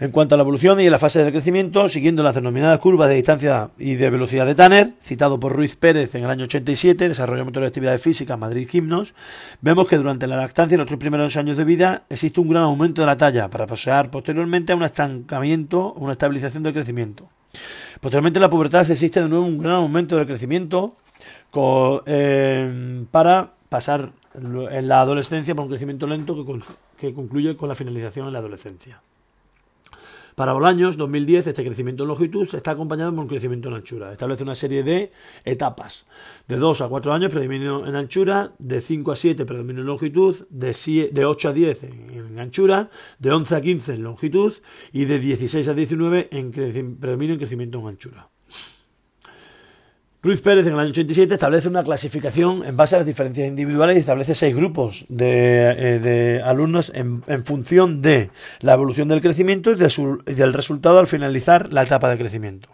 En 0.00 0.12
cuanto 0.12 0.36
a 0.36 0.38
la 0.38 0.42
evolución 0.42 0.78
y 0.78 0.88
la 0.88 1.00
fase 1.00 1.24
del 1.24 1.32
crecimiento, 1.32 1.88
siguiendo 1.88 2.22
las 2.22 2.36
denominadas 2.36 2.78
curvas 2.78 3.08
de 3.08 3.16
distancia 3.16 3.70
y 3.78 3.96
de 3.96 4.10
velocidad 4.10 4.46
de 4.46 4.54
Tanner, 4.54 4.92
citado 5.02 5.40
por 5.40 5.56
Ruiz 5.56 5.74
Pérez 5.74 6.14
en 6.14 6.22
el 6.22 6.30
año 6.30 6.44
87, 6.44 7.08
Desarrollo 7.08 7.44
Motor 7.44 7.62
de 7.62 7.66
Actividades 7.66 8.00
Físicas, 8.00 8.38
Madrid 8.38 8.68
Gimnos, 8.68 9.14
vemos 9.60 9.88
que 9.88 9.96
durante 9.96 10.28
la 10.28 10.36
lactancia 10.36 10.76
y 10.76 10.78
los 10.78 10.86
tres 10.86 11.00
primeros 11.00 11.36
años 11.36 11.56
de 11.56 11.64
vida 11.64 12.04
existe 12.10 12.40
un 12.40 12.48
gran 12.48 12.62
aumento 12.62 13.02
de 13.02 13.08
la 13.08 13.16
talla 13.16 13.50
para 13.50 13.66
pasar 13.66 14.08
posteriormente 14.08 14.72
a 14.72 14.76
un 14.76 14.84
estancamiento, 14.84 15.94
una 15.94 16.12
estabilización 16.12 16.62
del 16.62 16.74
crecimiento. 16.74 17.28
Posteriormente 18.00 18.38
en 18.38 18.42
la 18.42 18.50
pubertad 18.50 18.88
existe 18.88 19.20
de 19.20 19.28
nuevo 19.28 19.46
un 19.46 19.58
gran 19.58 19.74
aumento 19.74 20.16
del 20.16 20.26
crecimiento 20.26 20.94
eh, 22.06 23.04
para 23.10 23.50
pasar 23.68 24.12
en 24.32 24.86
la 24.86 25.00
adolescencia 25.00 25.56
por 25.56 25.64
un 25.64 25.70
crecimiento 25.70 26.06
lento 26.06 26.36
que 26.96 27.12
concluye 27.12 27.56
con 27.56 27.68
la 27.68 27.74
finalización 27.74 28.28
en 28.28 28.34
la 28.34 28.38
adolescencia. 28.38 29.00
Para 30.38 30.52
Bolaños, 30.52 30.96
2010, 30.96 31.48
este 31.48 31.64
crecimiento 31.64 32.04
en 32.04 32.10
longitud 32.10 32.48
está 32.54 32.70
acompañado 32.70 33.10
por 33.10 33.22
un 33.22 33.28
crecimiento 33.28 33.70
en 33.70 33.74
anchura. 33.74 34.12
Establece 34.12 34.44
una 34.44 34.54
serie 34.54 34.84
de 34.84 35.10
etapas. 35.44 36.06
De 36.46 36.54
2 36.54 36.80
a 36.80 36.88
4 36.88 37.12
años 37.12 37.32
predominio 37.32 37.84
en 37.84 37.96
anchura, 37.96 38.52
de 38.60 38.80
5 38.80 39.10
a 39.10 39.16
7 39.16 39.44
predominio 39.44 39.80
en 39.80 39.88
longitud, 39.88 40.46
de, 40.48 41.10
de 41.12 41.24
8 41.24 41.48
a 41.48 41.52
10 41.52 41.82
en, 41.82 42.38
anchura, 42.38 42.88
de 43.18 43.32
11 43.32 43.56
a 43.56 43.60
15 43.60 43.94
en 43.94 44.02
longitud 44.04 44.54
y 44.92 45.06
de 45.06 45.18
16 45.18 45.66
a 45.66 45.74
19 45.74 46.28
en 46.30 46.52
predominio 47.00 47.32
en 47.32 47.40
crecimiento 47.40 47.80
en 47.80 47.88
anchura. 47.88 48.30
Ruiz 50.20 50.42
Pérez 50.42 50.66
en 50.66 50.72
el 50.72 50.80
año 50.80 50.90
87 50.90 51.34
establece 51.34 51.68
una 51.68 51.84
clasificación 51.84 52.64
en 52.64 52.76
base 52.76 52.96
a 52.96 52.98
las 52.98 53.06
diferencias 53.06 53.46
individuales 53.46 53.96
y 53.96 54.00
establece 54.00 54.34
seis 54.34 54.54
grupos 54.54 55.06
de, 55.08 55.76
eh, 55.78 56.42
alumnos 56.44 56.90
en, 56.92 57.22
función 57.44 58.02
de 58.02 58.30
la 58.60 58.72
evolución 58.72 59.06
del 59.06 59.20
crecimiento 59.20 59.70
y, 59.70 59.76
del 59.76 60.52
resultado 60.54 60.98
al 60.98 61.06
finalizar 61.06 61.72
la 61.72 61.84
etapa 61.84 62.10
de 62.10 62.18
crecimiento. 62.18 62.68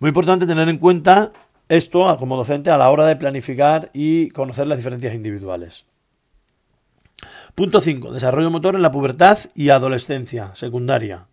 Muy 0.00 0.08
importante 0.08 0.44
tener 0.44 0.68
en 0.68 0.78
cuenta 0.78 1.30
esto 1.68 2.16
como 2.18 2.36
docente 2.36 2.70
a 2.70 2.76
la 2.76 2.90
hora 2.90 3.06
de 3.06 3.14
planificar 3.14 3.90
y 3.94 4.30
conocer 4.30 4.66
las 4.66 4.78
diferencias 4.78 5.14
individuales. 5.14 5.86
Punto 7.54 7.80
5. 7.80 8.10
Desarrollo 8.10 8.50
motor 8.50 8.74
en 8.74 8.82
la 8.82 8.90
pubertad 8.90 9.38
y 9.54 9.68
adolescencia 9.68 10.52
secundaria. 10.56 11.28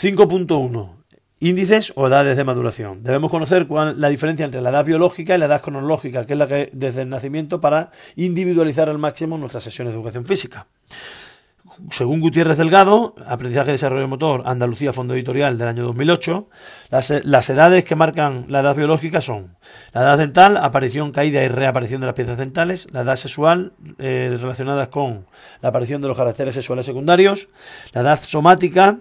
5.1. 0.00 0.99
Índices 1.42 1.94
o 1.96 2.06
edades 2.06 2.36
de 2.36 2.44
maduración. 2.44 3.02
Debemos 3.02 3.30
conocer 3.30 3.66
cuál, 3.66 3.98
la 3.98 4.10
diferencia 4.10 4.44
entre 4.44 4.60
la 4.60 4.68
edad 4.68 4.84
biológica 4.84 5.34
y 5.34 5.38
la 5.38 5.46
edad 5.46 5.62
cronológica, 5.62 6.26
que 6.26 6.34
es 6.34 6.38
la 6.38 6.46
que 6.46 6.68
desde 6.74 7.00
el 7.00 7.08
nacimiento 7.08 7.60
para 7.60 7.92
individualizar 8.14 8.90
al 8.90 8.98
máximo 8.98 9.38
nuestras 9.38 9.64
sesiones 9.64 9.94
de 9.94 9.98
educación 9.98 10.26
física. 10.26 10.66
Según 11.90 12.20
Gutiérrez 12.20 12.58
Delgado, 12.58 13.14
Aprendizaje 13.26 13.70
y 13.70 13.72
Desarrollo 13.72 14.06
Motor, 14.06 14.42
Andalucía, 14.44 14.92
Fondo 14.92 15.14
Editorial 15.14 15.56
del 15.56 15.68
año 15.68 15.84
2008, 15.84 16.48
las, 16.90 17.48
edades 17.48 17.84
que 17.86 17.96
marcan 17.96 18.44
la 18.48 18.60
edad 18.60 18.76
biológica 18.76 19.22
son 19.22 19.56
la 19.94 20.02
edad 20.02 20.18
dental, 20.18 20.58
aparición, 20.58 21.10
caída 21.10 21.42
y 21.42 21.48
reaparición 21.48 22.02
de 22.02 22.08
las 22.08 22.16
piezas 22.16 22.36
dentales, 22.36 22.86
la 22.92 23.00
edad 23.00 23.16
sexual, 23.16 23.72
eh, 23.98 24.36
relacionadas 24.38 24.88
con 24.88 25.26
la 25.62 25.70
aparición 25.70 26.02
de 26.02 26.08
los 26.08 26.18
caracteres 26.18 26.54
sexuales 26.54 26.84
secundarios, 26.84 27.48
la 27.94 28.02
edad 28.02 28.20
somática, 28.22 28.98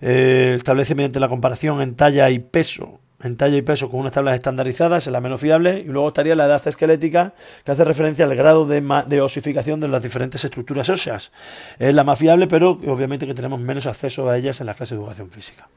eh, 0.00 0.54
establece 0.56 0.94
mediante 0.94 1.20
la 1.20 1.28
comparación 1.28 1.80
en 1.82 1.94
talla 1.94 2.30
y 2.30 2.38
peso 2.38 3.00
en 3.22 3.36
talla 3.36 3.56
y 3.56 3.62
peso 3.62 3.90
con 3.90 4.00
unas 4.00 4.12
tablas 4.12 4.34
estandarizadas, 4.34 5.06
es 5.06 5.12
la 5.12 5.20
menos 5.20 5.40
fiable, 5.40 5.80
y 5.80 5.84
luego 5.84 6.08
estaría 6.08 6.34
la 6.34 6.46
edad 6.46 6.66
esquelética, 6.66 7.34
que 7.64 7.72
hace 7.72 7.84
referencia 7.84 8.24
al 8.24 8.34
grado 8.34 8.66
de, 8.66 8.80
de, 9.06 9.20
osificación 9.20 9.78
de 9.80 9.88
las 9.88 10.02
diferentes 10.02 10.44
estructuras 10.44 10.88
óseas. 10.88 11.32
Es 11.78 11.94
la 11.94 12.04
más 12.04 12.18
fiable, 12.18 12.46
pero 12.46 12.70
obviamente 12.86 13.26
que 13.26 13.34
tenemos 13.34 13.60
menos 13.60 13.86
acceso 13.86 14.28
a 14.28 14.38
ellas 14.38 14.60
en 14.60 14.66
las 14.66 14.76
clases 14.76 14.96
de 14.96 15.02
educación 15.02 15.30
física. 15.30 15.68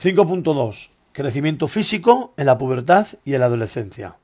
5.2. 0.00 0.90
Crecimiento 1.12 1.66
físico 1.66 2.34
en 2.36 2.46
la 2.46 2.58
pubertad 2.58 3.06
y 3.24 3.34
en 3.34 3.40
la 3.40 3.46
adolescencia. 3.46 4.16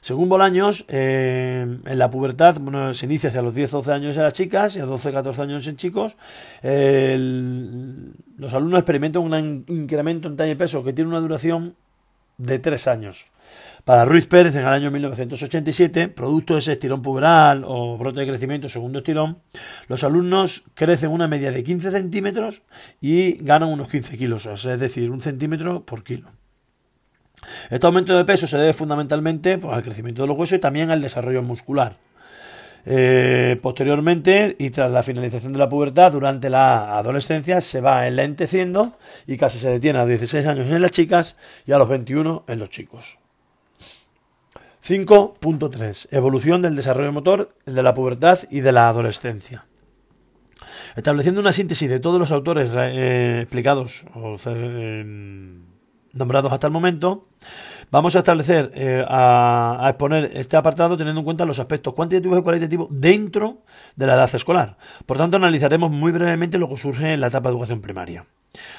Según 0.00 0.28
Bolaños, 0.28 0.84
eh, 0.88 1.66
en 1.84 1.98
la 1.98 2.10
pubertad 2.10 2.56
se 2.92 3.06
inicia 3.06 3.30
hacia 3.30 3.42
los 3.42 3.54
10-12 3.54 3.92
años 3.92 4.16
en 4.16 4.22
las 4.22 4.32
chicas 4.32 4.76
y 4.76 4.80
a 4.80 4.86
12-14 4.86 5.38
años 5.40 5.66
en 5.66 5.76
chicos. 5.76 6.16
los 6.62 8.54
alumnos 8.54 8.78
experimentan 8.78 9.22
un 9.22 9.64
incremento 9.68 10.28
en 10.28 10.36
talla 10.36 10.52
y 10.52 10.56
peso 10.56 10.84
que 10.84 10.92
tiene 10.92 11.10
una 11.10 11.20
duración 11.20 11.74
de 12.38 12.58
3 12.58 12.86
años. 12.86 13.26
Para 13.84 14.04
Ruiz 14.04 14.26
Pérez, 14.26 14.54
en 14.54 14.62
el 14.62 14.68
año 14.68 14.90
1987, 14.90 16.08
producto 16.08 16.54
de 16.54 16.60
ese 16.60 16.72
estirón 16.72 17.02
puberal 17.02 17.64
o 17.66 17.96
brote 17.98 18.20
de 18.20 18.26
crecimiento 18.26 18.68
segundo 18.68 18.98
estirón, 18.98 19.38
los 19.88 20.04
alumnos 20.04 20.64
crecen 20.74 21.10
una 21.10 21.26
media 21.26 21.50
de 21.50 21.64
15 21.64 21.90
centímetros 21.90 22.62
y 23.00 23.32
ganan 23.42 23.70
unos 23.70 23.88
15 23.88 24.16
kilos, 24.16 24.46
es 24.46 24.78
decir, 24.78 25.10
un 25.10 25.20
centímetro 25.20 25.84
por 25.84 26.04
kilo. 26.04 26.30
Este 27.70 27.86
aumento 27.86 28.16
de 28.16 28.24
peso 28.24 28.46
se 28.46 28.58
debe 28.58 28.72
fundamentalmente 28.72 29.58
pues, 29.58 29.74
al 29.74 29.82
crecimiento 29.82 30.22
de 30.22 30.28
los 30.28 30.36
huesos 30.36 30.56
y 30.56 30.60
también 30.60 30.90
al 30.90 31.00
desarrollo 31.00 31.42
muscular. 31.42 31.96
Eh, 32.90 33.58
posteriormente 33.60 34.56
y 34.58 34.70
tras 34.70 34.90
la 34.90 35.02
finalización 35.02 35.52
de 35.52 35.58
la 35.58 35.68
pubertad 35.68 36.12
durante 36.12 36.48
la 36.48 36.96
adolescencia 36.96 37.60
se 37.60 37.82
va 37.82 38.06
enlenteciendo 38.06 38.96
y 39.26 39.36
casi 39.36 39.58
se 39.58 39.68
detiene 39.68 39.98
a 39.98 40.02
los 40.02 40.08
16 40.08 40.46
años 40.46 40.68
en 40.68 40.80
las 40.80 40.90
chicas 40.90 41.36
y 41.66 41.72
a 41.72 41.78
los 41.78 41.88
21 41.88 42.44
en 42.46 42.58
los 42.58 42.70
chicos. 42.70 43.18
5.3. 44.86 46.08
Evolución 46.12 46.62
del 46.62 46.76
desarrollo 46.76 47.12
motor, 47.12 47.54
de 47.66 47.82
la 47.82 47.92
pubertad 47.92 48.38
y 48.50 48.60
de 48.60 48.72
la 48.72 48.88
adolescencia. 48.88 49.66
Estableciendo 50.96 51.42
una 51.42 51.52
síntesis 51.52 51.90
de 51.90 52.00
todos 52.00 52.18
los 52.18 52.32
autores 52.32 52.70
eh, 52.74 53.40
explicados 53.42 54.06
eh, 54.46 55.04
nombrados 56.12 56.52
hasta 56.52 56.66
el 56.66 56.72
momento, 56.72 57.26
vamos 57.90 58.16
a 58.16 58.20
establecer, 58.20 58.70
eh, 58.74 59.04
a, 59.08 59.86
exponer 59.88 60.30
este 60.34 60.56
apartado 60.56 60.96
teniendo 60.96 61.20
en 61.20 61.24
cuenta 61.24 61.44
los 61.44 61.58
aspectos 61.58 61.94
cuantitativos 61.94 62.38
y 62.38 62.42
cualitativos 62.42 62.88
dentro 62.90 63.62
de 63.96 64.06
la 64.06 64.14
edad 64.14 64.34
escolar. 64.34 64.76
Por 65.06 65.16
tanto, 65.16 65.36
analizaremos 65.36 65.90
muy 65.90 66.12
brevemente 66.12 66.58
lo 66.58 66.68
que 66.68 66.76
surge 66.76 67.12
en 67.12 67.20
la 67.20 67.28
etapa 67.28 67.48
de 67.48 67.54
educación 67.54 67.80
primaria. 67.80 68.26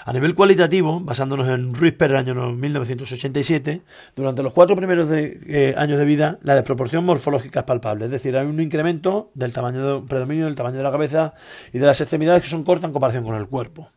A 0.06 0.14
nivel 0.14 0.36
cualitativo, 0.36 1.00
basándonos 1.00 1.48
en 1.48 1.74
Ruiz 1.74 1.94
Pérez, 1.94 2.18
año 2.18 2.34
1987, 2.52 3.82
durante 4.16 4.44
los 4.44 4.52
cuatro 4.52 4.76
primeros 4.76 5.10
eh, 5.12 5.74
años 5.78 6.00
de 6.00 6.06
vida, 6.06 6.40
la 6.42 6.56
desproporción 6.56 7.06
morfológica 7.06 7.62
es 7.62 7.66
palpable, 7.66 8.06
es 8.06 8.12
decir, 8.12 8.36
hay 8.36 8.48
un 8.48 8.60
incremento 8.60 9.32
del 9.36 9.54
tamaño 9.54 10.06
predominio 10.06 10.46
del 10.46 10.56
tamaño 10.56 10.78
de 10.78 10.84
la 10.84 10.92
cabeza 10.92 11.34
y 11.72 11.80
de 11.80 11.86
las 11.86 12.02
extremidades 12.02 12.44
que 12.44 12.50
son 12.50 12.64
cortas 12.64 12.88
en 12.88 12.94
comparación 12.94 13.24
con 13.24 13.36
el 13.36 13.48
cuerpo. 13.48 13.90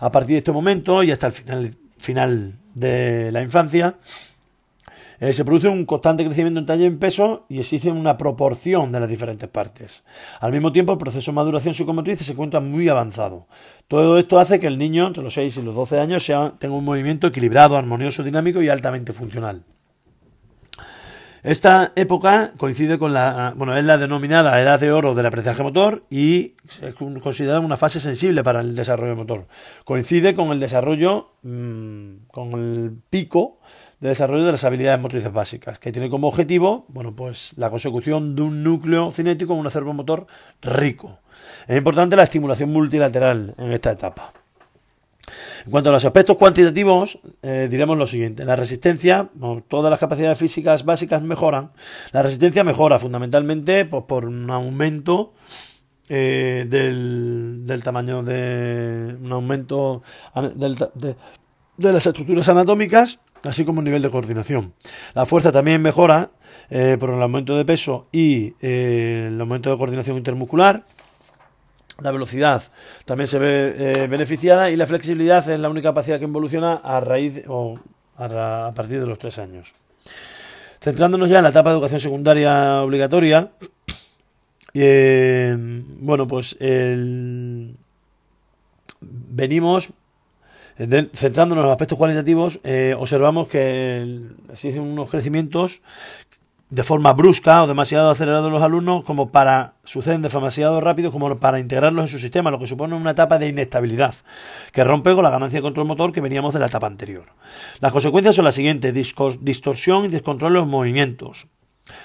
A 0.00 0.10
partir 0.12 0.34
de 0.34 0.38
este 0.38 0.52
momento 0.52 1.02
y 1.02 1.10
hasta 1.10 1.28
el 1.28 1.32
final 1.32 1.70
final 2.08 2.54
de 2.74 3.30
la 3.32 3.42
infancia, 3.42 3.96
Eh, 5.20 5.32
se 5.32 5.44
produce 5.44 5.68
un 5.68 5.84
constante 5.84 6.24
crecimiento 6.24 6.60
en 6.60 6.66
talla 6.66 6.84
y 6.84 6.86
en 6.86 6.98
peso 6.98 7.44
y 7.48 7.58
existe 7.58 7.90
una 7.90 8.16
proporción 8.16 8.92
de 8.92 9.00
las 9.00 9.08
diferentes 9.08 9.48
partes. 9.48 10.04
Al 10.40 10.52
mismo 10.52 10.70
tiempo, 10.70 10.92
el 10.92 10.98
proceso 10.98 11.32
de 11.32 11.34
maduración 11.34 11.74
psicomotriz 11.74 12.20
se 12.20 12.32
encuentra 12.32 12.60
muy 12.60 12.88
avanzado. 12.88 13.48
Todo 13.88 14.16
esto 14.18 14.38
hace 14.38 14.60
que 14.60 14.68
el 14.68 14.78
niño 14.78 15.08
entre 15.08 15.24
los 15.24 15.34
6 15.34 15.56
y 15.56 15.62
los 15.62 15.74
12 15.74 15.98
años 15.98 16.24
tenga 16.58 16.76
un 16.76 16.84
movimiento 16.84 17.26
equilibrado, 17.26 17.76
armonioso, 17.76 18.22
dinámico 18.22 18.62
y 18.62 18.68
altamente 18.68 19.12
funcional. 19.12 19.64
Esta 21.48 21.92
época 21.96 22.52
coincide 22.58 22.98
con 22.98 23.14
la, 23.14 23.54
bueno, 23.56 23.74
es 23.74 23.82
la 23.82 23.96
denominada 23.96 24.60
edad 24.60 24.78
de 24.78 24.92
oro 24.92 25.14
del 25.14 25.24
aprendizaje 25.24 25.62
motor 25.62 26.04
y 26.10 26.56
es 26.82 26.94
considerada 27.22 27.60
una 27.60 27.78
fase 27.78 28.00
sensible 28.00 28.44
para 28.44 28.60
el 28.60 28.76
desarrollo 28.76 29.16
motor. 29.16 29.46
Coincide 29.84 30.34
con 30.34 30.50
el 30.50 30.60
desarrollo, 30.60 31.30
mm, 31.44 32.26
con 32.30 32.52
el 32.52 32.98
pico 33.08 33.60
de 33.98 34.10
desarrollo 34.10 34.44
de 34.44 34.52
las 34.52 34.64
habilidades 34.64 35.00
motrices 35.00 35.32
básicas, 35.32 35.78
que 35.78 35.90
tiene 35.90 36.10
como 36.10 36.28
objetivo, 36.28 36.84
bueno, 36.88 37.16
pues 37.16 37.54
la 37.56 37.70
consecución 37.70 38.36
de 38.36 38.42
un 38.42 38.62
núcleo 38.62 39.10
cinético, 39.10 39.54
un 39.54 39.66
acervo 39.66 39.94
motor 39.94 40.26
rico. 40.60 41.20
Es 41.66 41.78
importante 41.78 42.14
la 42.14 42.24
estimulación 42.24 42.68
multilateral 42.68 43.54
en 43.56 43.72
esta 43.72 43.92
etapa. 43.92 44.34
En 45.64 45.70
cuanto 45.70 45.90
a 45.90 45.92
los 45.92 46.04
aspectos 46.04 46.36
cuantitativos, 46.36 47.18
eh, 47.42 47.68
diremos 47.70 47.96
lo 47.98 48.06
siguiente. 48.06 48.44
La 48.44 48.56
resistencia, 48.56 49.30
todas 49.68 49.90
las 49.90 49.98
capacidades 49.98 50.38
físicas 50.38 50.84
básicas 50.84 51.22
mejoran. 51.22 51.72
La 52.12 52.22
resistencia 52.22 52.64
mejora 52.64 52.98
fundamentalmente 52.98 53.84
pues, 53.84 54.04
por 54.04 54.24
un 54.24 54.50
aumento 54.50 55.32
eh, 56.08 56.66
del, 56.68 57.80
tamaño 57.82 58.22
de... 58.22 59.16
un 59.22 59.32
aumento 59.32 60.02
de, 60.54 61.92
las 61.92 62.06
estructuras 62.06 62.48
anatómicas, 62.48 63.20
así 63.44 63.64
como 63.64 63.80
el 63.80 63.84
nivel 63.84 64.02
de 64.02 64.10
coordinación. 64.10 64.72
La 65.14 65.26
fuerza 65.26 65.52
también 65.52 65.82
mejora 65.82 66.30
eh, 66.70 66.96
por 66.98 67.10
el 67.10 67.22
aumento 67.22 67.56
de 67.56 67.64
peso 67.64 68.08
y 68.10 68.54
el 68.60 69.40
aumento 69.40 69.70
de 69.70 69.76
coordinación 69.76 70.16
intermuscular. 70.16 70.84
La 72.02 72.12
velocidad 72.12 72.62
también 73.04 73.26
se 73.26 73.38
ve 73.38 73.74
eh, 73.76 74.06
beneficiada 74.06 74.70
y 74.70 74.76
la 74.76 74.86
flexibilidad 74.86 75.48
es 75.48 75.58
la 75.58 75.68
única 75.68 75.88
capacidad 75.88 76.18
que 76.18 76.26
evoluciona 76.26 76.74
a 76.74 77.00
raíz 77.00 77.42
o 77.48 77.78
a, 78.16 78.72
partir 78.74 79.00
de 79.00 79.06
los 79.06 79.18
tres 79.18 79.38
años. 79.38 79.74
Centrándonos 80.80 81.28
ya 81.28 81.38
en 81.38 81.42
la 81.42 81.50
etapa 81.50 81.70
de 81.70 81.76
educación 81.76 82.00
secundaria 82.00 82.82
obligatoria, 82.82 83.50
eh, 84.74 85.56
bueno, 85.58 86.28
pues 86.28 86.56
venimos 89.00 89.92
centrándonos 90.78 91.62
en 91.62 91.66
los 91.66 91.72
aspectos 91.72 91.98
cualitativos, 91.98 92.60
eh, 92.62 92.94
observamos 92.96 93.48
que 93.48 94.28
existen 94.50 94.82
unos 94.82 95.10
crecimientos 95.10 95.80
de 96.70 96.82
forma 96.82 97.14
brusca 97.14 97.62
o 97.62 97.66
demasiado 97.66 98.10
acelerado 98.10 98.50
los 98.50 98.62
alumnos 98.62 99.02
como 99.04 99.30
para 99.30 99.74
suceden 99.84 100.20
demasiado 100.20 100.80
rápido 100.82 101.10
como 101.10 101.34
para 101.38 101.60
integrarlos 101.60 102.02
en 102.02 102.08
su 102.08 102.18
sistema, 102.18 102.50
lo 102.50 102.58
que 102.58 102.66
supone 102.66 102.94
una 102.94 103.12
etapa 103.12 103.38
de 103.38 103.48
inestabilidad 103.48 104.14
que 104.72 104.84
rompe 104.84 105.14
con 105.14 105.24
la 105.24 105.30
ganancia 105.30 105.58
de 105.58 105.62
control 105.62 105.86
motor 105.86 106.12
que 106.12 106.20
veníamos 106.20 106.52
de 106.52 106.60
la 106.60 106.66
etapa 106.66 106.86
anterior. 106.86 107.24
Las 107.80 107.92
consecuencias 107.92 108.36
son 108.36 108.44
las 108.44 108.54
siguientes: 108.54 108.92
distorsión 109.40 110.04
y 110.04 110.08
descontrol 110.08 110.52
de 110.52 110.58
los 110.58 110.68
movimientos. 110.68 111.46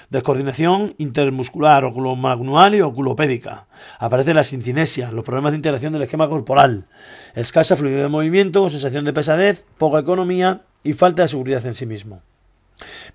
Descoordinación 0.08 0.94
intermuscular, 0.96 1.84
oculomagnual 1.84 2.74
y 2.74 2.80
oculopédica. 2.80 3.66
Aparece 3.98 4.32
la 4.32 4.42
sincinesia, 4.42 5.12
los 5.12 5.26
problemas 5.26 5.52
de 5.52 5.56
integración 5.56 5.92
del 5.92 6.00
esquema 6.00 6.26
corporal, 6.26 6.86
escasa 7.34 7.76
fluidez 7.76 8.00
de 8.00 8.08
movimiento, 8.08 8.70
sensación 8.70 9.04
de 9.04 9.12
pesadez, 9.12 9.66
poca 9.76 9.98
economía 9.98 10.62
y 10.82 10.94
falta 10.94 11.20
de 11.20 11.28
seguridad 11.28 11.66
en 11.66 11.74
sí 11.74 11.84
mismo. 11.84 12.22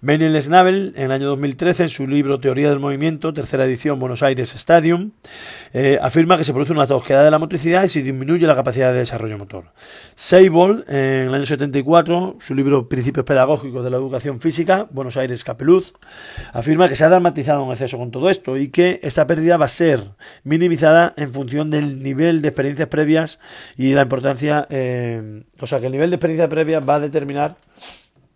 Manuel 0.02 0.42
Snabel, 0.42 0.94
en 0.96 1.04
el 1.04 1.12
año 1.12 1.28
2013, 1.28 1.84
en 1.84 1.90
su 1.90 2.08
libro 2.08 2.40
Teoría 2.40 2.70
del 2.70 2.80
Movimiento, 2.80 3.34
tercera 3.34 3.66
edición, 3.66 4.00
Buenos 4.00 4.24
Aires 4.24 4.56
Stadium, 4.56 5.12
eh, 5.74 6.00
afirma 6.02 6.38
que 6.38 6.46
se 6.46 6.54
produce 6.54 6.72
una 6.72 6.88
tosquedad 6.88 7.26
de 7.26 7.32
la 7.32 7.38
motricidad 7.38 7.84
y 7.84 7.90
se 7.90 8.02
disminuye 8.02 8.48
la 8.48 8.56
capacidad 8.56 8.94
de 8.94 9.00
desarrollo 9.00 9.38
motor. 9.38 9.74
Seibol, 10.16 10.86
en 10.88 11.28
el 11.28 11.34
año 11.34 11.46
74, 11.46 12.38
su 12.40 12.56
libro 12.56 12.88
Principios 12.88 13.26
Pedagógicos 13.26 13.84
de 13.84 13.90
la 13.90 13.98
Educación 13.98 14.40
Física, 14.40 14.88
Buenos 14.90 15.18
Aires 15.18 15.44
Capeluz, 15.44 15.92
afirma 16.54 16.88
que 16.88 16.96
se 16.96 17.04
ha 17.04 17.10
dramatizado 17.10 17.66
en 17.66 17.72
exceso 17.72 17.98
con 17.98 18.10
todo 18.10 18.30
esto 18.30 18.56
y 18.56 18.70
que 18.70 19.02
esta 19.04 19.28
pérdida 19.28 19.58
va 19.58 19.66
a 19.66 19.68
ser 19.68 20.00
minimizada 20.46 21.14
en 21.18 21.34
función 21.34 21.70
del 21.70 22.02
nivel 22.02 22.42
de 22.42 22.48
experiencias 22.48 22.88
previas 22.88 23.40
y 23.76 23.92
la 23.92 24.04
importancia, 24.04 24.66
eh, 24.70 25.44
o 25.60 25.68
sea, 25.68 25.82
que 25.82 25.88
el 25.88 25.92
nivel 25.92 26.10
de 26.10 26.16
experiencia 26.16 26.48
previa 26.48 26.80
va 26.80 26.96
a 26.96 27.00
determinar 27.02 27.58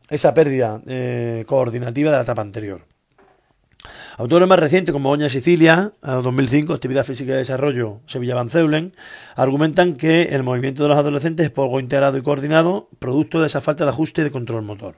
esa 0.10 0.34
pérdida 0.34 0.82
eh, 0.88 1.44
coordinativa 1.48 2.12
de 2.12 2.18
la 2.18 2.24
etapa 2.24 2.42
anterior. 2.42 2.86
Autores 4.18 4.48
más 4.48 4.60
recientes 4.60 4.94
como 4.94 5.10
Oña 5.10 5.28
Sicilia, 5.28 5.92
2005, 6.02 6.74
Actividad 6.74 7.04
Física 7.04 7.34
y 7.34 7.38
Desarrollo, 7.38 8.02
Sevilla 8.06 8.36
Van 8.36 8.50
Zeulen, 8.50 8.94
argumentan 9.36 9.96
que 9.96 10.24
el 10.36 10.44
movimiento 10.44 10.84
de 10.84 10.90
los 10.90 10.98
adolescentes 10.98 11.48
es 11.48 11.52
poco 11.52 11.80
integrado 11.80 12.18
y 12.18 12.22
coordinado, 12.22 12.90
producto 13.00 13.42
de 13.42 13.48
esa 13.48 13.60
falta 13.60 13.86
de 13.86 13.90
ajuste 13.90 14.22
y 14.22 14.26
de 14.26 14.32
control 14.32 14.62
motor. 14.62 14.98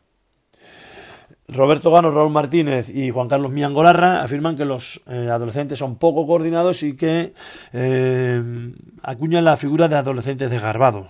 Roberto 1.47 1.91
Gano, 1.91 2.09
Raúl 2.09 2.31
Martínez 2.31 2.89
y 2.89 3.11
Juan 3.11 3.27
Carlos 3.27 3.51
Miangolarra 3.51 4.23
afirman 4.23 4.57
que 4.57 4.65
los 4.65 5.01
eh, 5.07 5.29
adolescentes 5.31 5.77
son 5.77 5.97
poco 5.97 6.25
coordinados 6.25 6.81
y 6.81 6.95
que 6.95 7.33
eh, 7.71 8.73
acuñan 9.03 9.45
la 9.45 9.55
figura 9.55 9.87
de 9.87 9.95
adolescentes 9.95 10.49
desgarbados. 10.49 11.07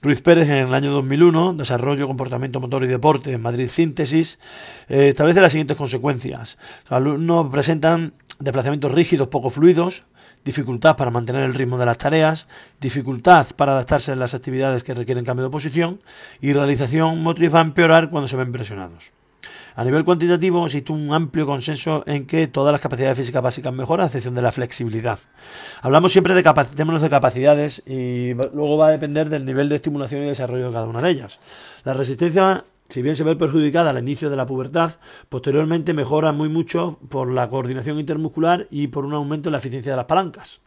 Ruiz 0.00 0.22
Pérez 0.22 0.48
en 0.48 0.58
el 0.58 0.74
año 0.74 0.92
2001, 0.92 1.54
Desarrollo, 1.54 2.06
Comportamiento 2.06 2.60
Motor 2.60 2.84
y 2.84 2.86
Deporte 2.86 3.32
en 3.32 3.42
Madrid 3.42 3.66
Síntesis, 3.68 4.38
eh, 4.88 5.08
establece 5.08 5.40
las 5.40 5.50
siguientes 5.50 5.76
consecuencias. 5.76 6.56
Los 6.84 6.92
alumnos 6.92 7.50
presentan 7.50 8.12
desplazamientos 8.38 8.92
rígidos 8.92 9.26
poco 9.26 9.50
fluidos, 9.50 10.04
dificultad 10.44 10.96
para 10.96 11.10
mantener 11.10 11.42
el 11.42 11.54
ritmo 11.54 11.78
de 11.78 11.86
las 11.86 11.98
tareas, 11.98 12.46
dificultad 12.80 13.48
para 13.56 13.72
adaptarse 13.72 14.12
a 14.12 14.16
las 14.16 14.34
actividades 14.34 14.84
que 14.84 14.94
requieren 14.94 15.24
cambio 15.24 15.46
de 15.46 15.50
posición 15.50 15.98
y 16.40 16.52
realización 16.52 17.20
motriz 17.20 17.52
va 17.52 17.58
a 17.58 17.62
empeorar 17.62 18.08
cuando 18.08 18.28
se 18.28 18.36
ven 18.36 18.52
presionados. 18.52 19.17
A 19.78 19.84
nivel 19.84 20.04
cuantitativo 20.04 20.66
existe 20.66 20.90
un 20.90 21.12
amplio 21.12 21.46
consenso 21.46 22.02
en 22.04 22.26
que 22.26 22.48
todas 22.48 22.72
las 22.72 22.80
capacidades 22.80 23.16
físicas 23.16 23.40
básicas 23.40 23.72
mejoran, 23.72 24.02
a 24.02 24.06
excepción 24.08 24.34
de 24.34 24.42
la 24.42 24.50
flexibilidad. 24.50 25.20
Hablamos 25.82 26.10
siempre 26.10 26.34
de 26.34 26.42
términos 26.42 27.00
de 27.00 27.08
capacidades 27.08 27.84
y 27.86 28.34
luego 28.34 28.76
va 28.76 28.88
a 28.88 28.90
depender 28.90 29.28
del 29.28 29.44
nivel 29.44 29.68
de 29.68 29.76
estimulación 29.76 30.24
y 30.24 30.26
desarrollo 30.26 30.66
de 30.66 30.72
cada 30.72 30.86
una 30.86 31.00
de 31.00 31.10
ellas. 31.10 31.38
La 31.84 31.94
resistencia 31.94 32.64
si 32.88 33.02
bien 33.02 33.14
se 33.14 33.22
ve 33.22 33.36
perjudicada 33.36 33.90
al 33.90 33.98
inicio 33.98 34.30
de 34.30 34.36
la 34.36 34.46
pubertad, 34.46 34.94
posteriormente 35.28 35.94
mejora 35.94 36.32
muy 36.32 36.48
mucho 36.48 36.98
por 37.08 37.30
la 37.30 37.48
coordinación 37.48 38.00
intermuscular 38.00 38.66
y 38.72 38.88
por 38.88 39.04
un 39.04 39.12
aumento 39.12 39.48
en 39.48 39.52
la 39.52 39.58
eficiencia 39.58 39.92
de 39.92 39.96
las 39.96 40.06
palancas, 40.06 40.60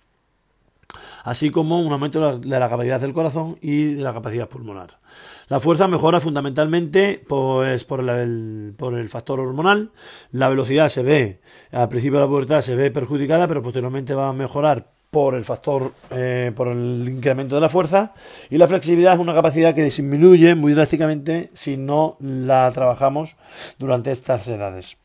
así 1.24 1.50
como 1.52 1.82
un 1.82 1.92
aumento 1.92 2.38
de 2.38 2.60
la 2.60 2.70
capacidad 2.70 3.00
del 3.00 3.14
corazón 3.14 3.58
y 3.62 3.94
de 3.94 4.04
la 4.04 4.14
capacidad 4.14 4.50
pulmonar. 4.50 5.00
La 5.48 5.60
fuerza 5.60 5.88
mejora 5.88 6.22
fundamentalmente 6.22 7.24
pues, 7.28 7.84
por, 7.84 8.08
el, 8.10 8.74
por 8.78 8.98
el 8.98 9.10
factor 9.10 9.40
hormonal. 9.40 9.92
La 10.32 10.50
velocidad 10.50 10.90
se 10.90 11.04
ve, 11.04 11.42
al 11.72 11.90
principio 11.90 12.20
de 12.20 12.26
la 12.26 12.30
pubertad 12.30 12.62
se 12.62 12.76
ve 12.76 12.92
perjudicada, 12.92 13.48
pero 13.48 13.62
posteriormente 13.62 14.14
va 14.14 14.30
a 14.30 14.34
mejorar 14.34 14.88
por 15.10 15.36
el 15.36 15.44
factor, 15.44 15.92
eh, 16.10 16.54
por 16.56 16.70
el 16.70 17.04
incremento 17.08 17.56
de 17.56 17.62
la 17.62 17.70
fuerza. 17.70 18.14
Y 18.50 18.58
la 18.58 18.68
flexibilidad 18.68 19.16
es 19.16 19.20
una 19.20 19.34
capacidad 19.34 19.76
que 19.76 19.84
disminuye 19.84 20.56
muy 20.56 20.74
drásticamente 20.74 21.52
si 21.54 21.76
no 21.76 22.16
la 22.22 22.72
trabajamos 22.72 23.36
durante 23.78 24.12
estas 24.12 24.48
edades. 24.48 24.98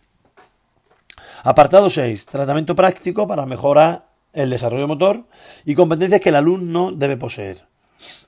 Apartado 1.42 1.90
6. 1.90 2.26
Tratamiento 2.26 2.74
práctico 2.74 3.26
para 3.26 3.46
mejorar 3.46 4.06
el 4.36 4.50
desarrollo 4.50 4.86
motor 4.86 5.24
y 5.64 5.74
competencias 5.74 6.20
que 6.20 6.28
el 6.28 6.36
alumno 6.36 6.92
debe 6.92 7.16
poseer. 7.16 7.64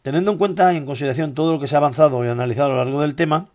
Teniendo 0.03 0.33
en 0.33 0.39
cuenta 0.39 0.73
y 0.73 0.79
en 0.79 0.87
consideración 0.87 1.35
todo 1.35 1.53
lo 1.53 1.61
que 1.61 1.67
se 1.67 1.77
ha 1.77 1.79
avanzado 1.79 2.25
y 2.25 2.29
analizado 2.29 2.71
a 2.71 2.73
lo 2.73 2.77
largo 2.79 3.03
del 3.03 3.15
tema, 3.15 3.51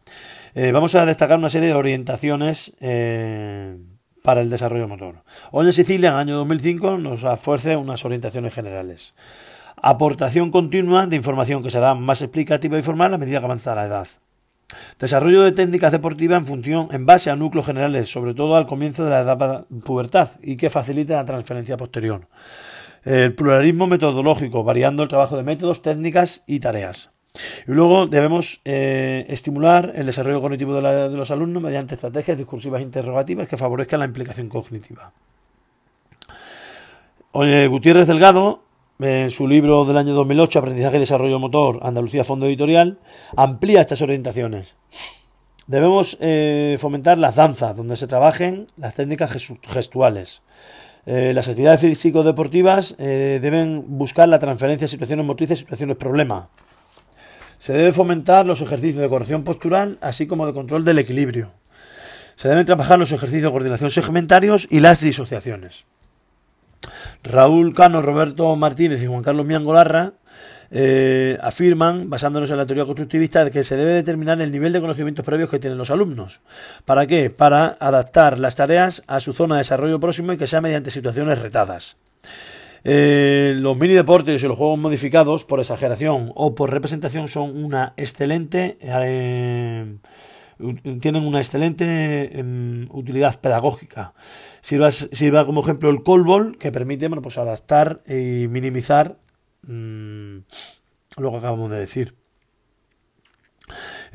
eh, 0.54 0.72
vamos 0.72 0.94
a 0.96 1.06
destacar 1.06 1.40
una 1.40 1.50
serie 1.50 1.70
de 1.70 1.74
orientaciones 1.74 2.74
eh, 2.80 3.78
para 4.22 4.42
el 4.42 4.50
desarrollo 4.52 4.88
motor. 4.88 5.24
Hoy 5.52 5.66
en 5.66 5.74
Sicilia, 5.74 6.10
en 6.10 6.14
el 6.14 6.20
año 6.20 6.38
2005, 6.38 7.00
nos 7.00 7.24
ofrece 7.24 7.76
unas 7.76 8.06
orientaciones 8.06 8.54
generales. 8.54 9.16
Aportación 9.76 10.52
continua 10.52 11.08
de 11.08 11.16
información 11.16 11.64
que 11.64 11.72
será 11.72 11.96
más 11.96 12.22
explicativa 12.22 12.78
y 12.78 12.84
formal 12.84 13.16
a 13.16 13.18
medida 13.18 13.40
que 13.40 13.46
avanza 13.46 13.74
la 13.76 13.86
edad. 13.86 14.08
Desarrollo 15.00 15.44
de 15.44 15.52
técnicas 15.52 15.92
deportivas 15.92 16.40
en 16.40 16.46
función, 16.46 16.88
en 16.92 17.06
base 17.06 17.30
a 17.30 17.36
núcleos 17.36 17.66
generales, 17.66 18.10
sobre 18.10 18.34
todo 18.34 18.56
al 18.56 18.66
comienzo 18.66 19.04
de 19.04 19.12
la 19.12 19.22
etapa 19.22 19.66
pubertad 19.84 20.30
y 20.42 20.56
que 20.58 20.70
faciliten 20.70 21.16
la 21.16 21.26
transferencia 21.26 21.78
posterior. 21.78 22.28
El 23.04 23.36
pluralismo 23.36 23.88
metodológico, 23.88 24.64
variando 24.64 25.04
el 25.04 25.10
trabajo 25.10 25.36
de 25.36 25.44
métodos, 25.44 25.82
técnicas 25.82 26.44
y 26.48 26.60
tareas. 26.60 27.12
Y 27.68 27.72
luego 27.72 28.08
debemos 28.08 28.62
eh, 28.64 29.26
estimular 29.28 29.94
el 29.96 30.06
desarrollo 30.06 30.42
cognitivo 30.42 30.76
de, 30.76 31.10
los 31.10 31.32
alumnos 31.32 31.64
mediante 31.64 31.96
estrategias 31.96 32.38
discursivas 32.38 32.82
interrogativas 32.82 33.48
que 33.48 33.58
favorezcan 33.58 34.00
la 34.00 34.06
implicación 34.06 34.50
cognitiva. 34.50 35.12
Gutiérrez 37.34 38.06
Delgado, 38.06 38.63
en 39.00 39.32
su 39.32 39.48
libro 39.48 39.86
del 39.86 39.98
año 39.98 40.14
2008, 40.14 40.60
Aprendizaje 40.60 40.98
y 40.98 41.00
Desarrollo 41.00 41.40
Motor, 41.40 41.80
Andalucía 41.82 42.24
Fondo 42.24 42.46
Editorial, 42.46 43.00
amplía 43.36 43.82
estas 43.82 44.02
orientaciones. 44.02 44.76
Debemos 45.68 46.18
eh, 46.20 46.78
fomentar 46.80 47.18
las 47.18 47.36
danzas, 47.36 47.76
donde 47.76 47.96
se 47.96 48.08
trabajen 48.08 48.68
las 48.78 48.94
técnicas 48.94 49.32
gestuales. 49.64 50.42
Eh, 51.06 51.34
las 51.34 51.48
actividades 51.48 51.82
físico-deportivas 51.82 52.96
eh, 52.98 53.40
deben 53.42 53.84
buscar 53.98 54.30
la 54.30 54.40
transferencia 54.40 54.86
de 54.86 54.90
situaciones 54.90 55.26
motrices 55.26 55.60
situaciones 55.60 55.98
problema. 55.98 56.50
Se 57.58 57.74
debe 57.74 57.94
fomentar 57.94 58.46
los 58.46 58.62
ejercicios 58.62 59.02
de 59.02 59.10
corrección 59.10 59.44
postural, 59.44 59.98
así 60.02 60.28
como 60.28 60.46
de 60.46 60.54
control 60.54 60.84
del 60.84 61.00
equilibrio. 61.00 61.52
Se 62.36 62.50
deben 62.50 62.66
trabajar 62.66 63.00
los 63.00 63.12
ejercicios 63.12 63.46
de 63.46 63.52
coordinación 63.52 63.90
segmentarios 63.90 64.68
y 64.70 64.80
las 64.80 65.00
disociaciones. 65.00 65.86
Raúl 67.24 67.74
Cano, 67.74 68.02
Roberto 68.02 68.56
Martínez 68.56 69.02
y 69.02 69.08
Juan 69.08 69.24
Carlos 69.24 69.46
Miangolarra 69.46 70.14
eh, 70.76 71.38
afirman, 71.42 72.10
basándonos 72.10 72.50
en 72.50 72.58
la 72.58 72.66
teoría 72.66 72.86
constructivista, 72.86 73.50
que 73.52 73.64
se 73.64 73.78
debe 73.78 73.94
determinar 73.94 74.42
el 74.42 74.52
nivel 74.52 74.74
de 74.74 74.82
conocimientos 74.82 75.24
previos 75.24 75.50
que 75.50 75.60
tienen 75.60 75.78
los 75.78 75.92
alumnos. 75.92 76.42
¿Para 76.84 77.06
qué? 77.06 77.30
Para 77.30 77.78
adaptar 77.80 78.40
las 78.40 78.56
tareas 78.56 79.04
a 79.08 79.20
su 79.20 79.34
zona 79.34 79.56
de 79.56 79.60
desarrollo 79.60 80.00
próximo 80.00 80.34
y 80.34 80.38
que 80.38 80.48
sea 80.48 80.62
mediante 80.62 80.90
situaciones 80.90 81.40
retadas. 81.40 81.98
Eh, 82.84 83.56
los 83.58 83.78
mini 83.78 83.94
deportes 83.94 84.44
y 84.44 84.48
los 84.48 84.58
juegos 84.58 84.80
modificados, 84.80 85.46
por 85.46 85.60
exageración 85.60 86.32
o 86.34 86.56
por 86.56 86.72
representación, 86.72 87.28
son 87.28 87.64
una 87.64 87.94
excelente. 87.96 88.78
Eh, 88.82 89.98
tienen 91.00 91.26
una 91.26 91.40
excelente 91.40 92.40
em, 92.40 92.88
utilidad 92.92 93.40
pedagógica. 93.40 94.14
Sirva, 94.62 94.92
sirva, 94.92 95.46
como 95.46 95.62
ejemplo 95.62 95.90
el 95.90 96.04
Colbol, 96.04 96.58
que 96.58 96.72
permite 96.72 97.08
bueno, 97.08 97.22
pues 97.22 97.38
adaptar 97.38 98.02
y 98.08 98.48
minimizar 98.48 99.18
mm, 99.68 100.38
lo 101.18 101.32
que 101.32 101.38
acabamos 101.38 101.70
de 101.72 101.80
decir. 101.80 102.23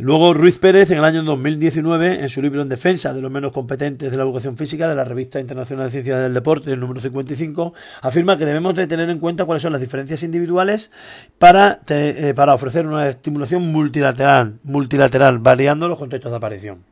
Luego 0.01 0.33
Ruiz 0.33 0.59
Pérez, 0.61 0.93
en 0.93 0.99
el 0.99 1.05
año 1.05 1.25
2019, 1.25 2.21
en 2.21 2.29
su 2.29 2.41
libro 2.41 2.63
En 2.63 2.69
defensa 2.69 3.13
de 3.13 3.21
los 3.21 3.33
menos 3.33 3.51
competentes 3.51 4.13
de 4.13 4.17
la 4.17 4.23
educación 4.23 4.57
física 4.57 4.89
de 4.89 4.95
la 4.95 5.03
revista 5.03 5.41
Internacional 5.41 5.87
de 5.87 5.91
Ciencias 5.91 6.23
del 6.23 6.35
Deporte, 6.35 6.73
el 6.73 6.79
número 6.79 7.01
55, 7.01 7.75
afirma 8.03 8.39
que 8.39 8.47
debemos 8.47 8.77
de 8.77 8.87
tener 8.87 9.11
en 9.11 9.19
cuenta 9.19 9.45
cuáles 9.45 9.63
son 9.63 9.73
las 9.73 9.81
diferencias 9.81 10.23
individuales 10.23 10.93
para, 11.41 11.81
eh, 11.89 12.33
para 12.37 12.55
ofrecer 12.55 12.87
una 12.87 13.09
estimulación 13.09 13.73
multilateral, 13.73 14.61
multilateral, 14.63 15.41
variando 15.41 15.89
los 15.89 15.99
contextos 15.99 16.31
de 16.31 16.37
aparición. 16.37 16.85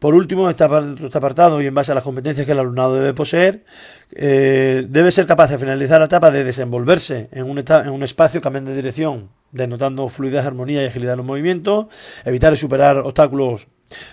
Por 0.00 0.16
último, 0.16 0.50
este, 0.50 0.66
este 1.00 1.18
apartado 1.18 1.62
y 1.62 1.66
en 1.66 1.74
base 1.74 1.92
a 1.92 1.94
las 1.94 2.02
competencias 2.02 2.44
que 2.44 2.50
el 2.50 2.58
alumnado 2.58 2.96
debe 2.96 3.14
poseer, 3.14 3.62
eh, 4.10 4.84
debe 4.88 5.12
ser 5.12 5.26
capaz 5.26 5.48
de 5.48 5.58
finalizar 5.58 6.00
la 6.00 6.06
etapa 6.06 6.32
de 6.32 6.42
desenvolverse 6.42 7.28
en 7.30 7.48
un, 7.48 7.58
en 7.58 7.88
un 7.88 8.02
espacio 8.02 8.40
cambiando 8.40 8.70
de 8.70 8.76
dirección, 8.78 9.28
denotando 9.52 10.08
fluidez, 10.08 10.44
armonía 10.44 10.82
y 10.82 10.86
agilidad 10.86 11.12
en 11.12 11.18
los 11.18 11.26
movimientos, 11.26 11.86
evitar 12.24 12.52
y 12.52 12.56
superar 12.56 12.98
obstáculos 12.98 13.68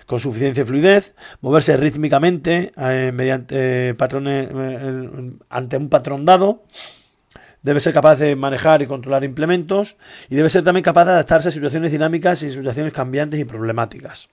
con 0.06 0.19
suficiencia 0.19 0.63
y 0.63 0.65
fluidez, 0.65 1.15
moverse 1.41 1.78
rítmicamente 1.78 2.71
eh, 2.78 3.12
mediante 3.13 3.95
patrones 3.95 4.49
eh, 4.54 5.32
ante 5.49 5.78
un 5.78 5.89
patrón 5.89 6.25
dado, 6.25 6.63
debe 7.62 7.80
ser 7.80 7.93
capaz 7.93 8.17
de 8.17 8.36
manejar 8.36 8.82
y 8.82 8.88
controlar 8.88 9.23
implementos 9.23 9.97
y 10.30 10.36
debe 10.36 10.49
ser 10.49 10.63
también 10.63 10.84
capaz 10.84 11.06
de 11.06 11.12
adaptarse 11.12 11.49
a 11.49 11.52
situaciones 11.52 11.91
dinámicas 11.91 12.43
y 12.43 12.52
situaciones 12.52 12.93
cambiantes 12.93 13.39
y 13.39 13.45
problemáticas. 13.45 14.30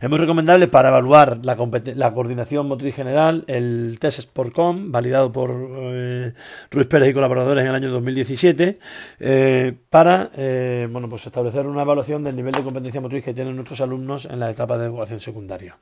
Es 0.00 0.08
muy 0.08 0.18
recomendable 0.18 0.68
para 0.68 0.90
evaluar 0.90 1.40
la, 1.44 1.56
la 1.96 2.14
coordinación 2.14 2.68
motriz 2.68 2.94
general 2.94 3.44
el 3.48 3.98
test 3.98 4.20
Sportcom, 4.20 4.92
validado 4.92 5.32
por 5.32 5.50
eh, 5.50 6.32
Ruiz 6.70 6.86
Pérez 6.86 7.10
y 7.10 7.12
colaboradores 7.12 7.64
en 7.64 7.70
el 7.70 7.74
año 7.74 7.90
2017, 7.90 8.78
eh, 9.18 9.74
para 9.90 10.30
eh, 10.36 10.86
bueno, 10.90 11.08
pues 11.08 11.26
establecer 11.26 11.66
una 11.66 11.82
evaluación 11.82 12.22
del 12.22 12.36
nivel 12.36 12.52
de 12.52 12.62
competencia 12.62 13.00
motriz 13.00 13.24
que 13.24 13.34
tienen 13.34 13.56
nuestros 13.56 13.80
alumnos 13.80 14.26
en 14.26 14.38
la 14.38 14.50
etapa 14.50 14.78
de 14.78 14.86
educación 14.86 15.18
secundaria. 15.18 15.76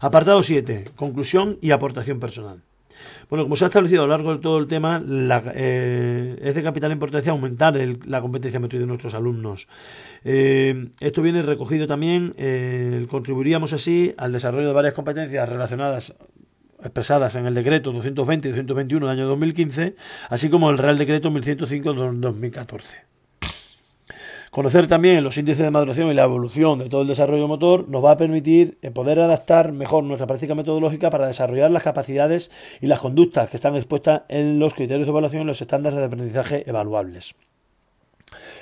Apartado 0.00 0.42
7. 0.42 0.84
Conclusión 0.94 1.58
y 1.60 1.72
aportación 1.72 2.20
personal. 2.20 2.62
Bueno, 3.28 3.44
como 3.44 3.56
se 3.56 3.64
ha 3.64 3.68
establecido 3.68 4.04
a 4.04 4.06
lo 4.06 4.12
largo 4.12 4.34
de 4.36 4.40
todo 4.40 4.58
el 4.58 4.68
tema, 4.68 5.02
eh, 5.54 6.38
es 6.40 6.54
de 6.54 6.62
capital 6.62 6.92
importancia 6.92 7.32
aumentar 7.32 7.74
la 8.06 8.20
competencia 8.20 8.60
motriz 8.60 8.80
de 8.80 8.86
nuestros 8.86 9.14
alumnos. 9.14 9.66
Eh, 10.24 10.90
esto 11.00 11.22
viene 11.22 11.42
recogido 11.42 11.88
también, 11.88 12.34
eh, 12.38 13.04
contribuiríamos 13.10 13.72
así 13.72 14.14
al 14.16 14.32
desarrollo 14.32 14.68
de 14.68 14.74
varias 14.74 14.94
competencias 14.94 15.48
relacionadas 15.48 16.14
expresadas 16.78 17.34
en 17.34 17.46
el 17.46 17.54
decreto 17.54 17.90
220 17.90 18.48
y 18.48 18.50
221 18.52 19.06
del 19.06 19.18
año 19.18 19.26
2015, 19.26 19.96
así 20.28 20.48
como 20.48 20.70
el 20.70 20.78
Real 20.78 20.96
Decreto 20.96 21.30
1105 21.30 21.94
de 21.94 22.12
2014. 22.20 23.15
Conocer 24.56 24.86
también 24.86 25.22
los 25.22 25.36
índices 25.36 25.66
de 25.66 25.70
maduración 25.70 26.10
y 26.10 26.14
la 26.14 26.24
evolución 26.24 26.78
de 26.78 26.88
todo 26.88 27.02
el 27.02 27.08
desarrollo 27.08 27.46
motor 27.46 27.90
nos 27.90 28.02
va 28.02 28.12
a 28.12 28.16
permitir 28.16 28.78
eh, 28.80 28.90
poder 28.90 29.20
adaptar 29.20 29.72
mejor 29.72 30.02
nuestra 30.02 30.26
práctica 30.26 30.54
metodológica 30.54 31.10
para 31.10 31.26
desarrollar 31.26 31.70
las 31.70 31.82
capacidades 31.82 32.50
y 32.80 32.86
las 32.86 33.00
conductas 33.00 33.50
que 33.50 33.56
están 33.56 33.76
expuestas 33.76 34.22
en 34.28 34.58
los 34.58 34.72
criterios 34.72 35.04
de 35.04 35.10
evaluación 35.10 35.42
y 35.42 35.44
los 35.44 35.60
estándares 35.60 35.98
de 35.98 36.06
aprendizaje 36.06 36.64
evaluables. 36.66 37.34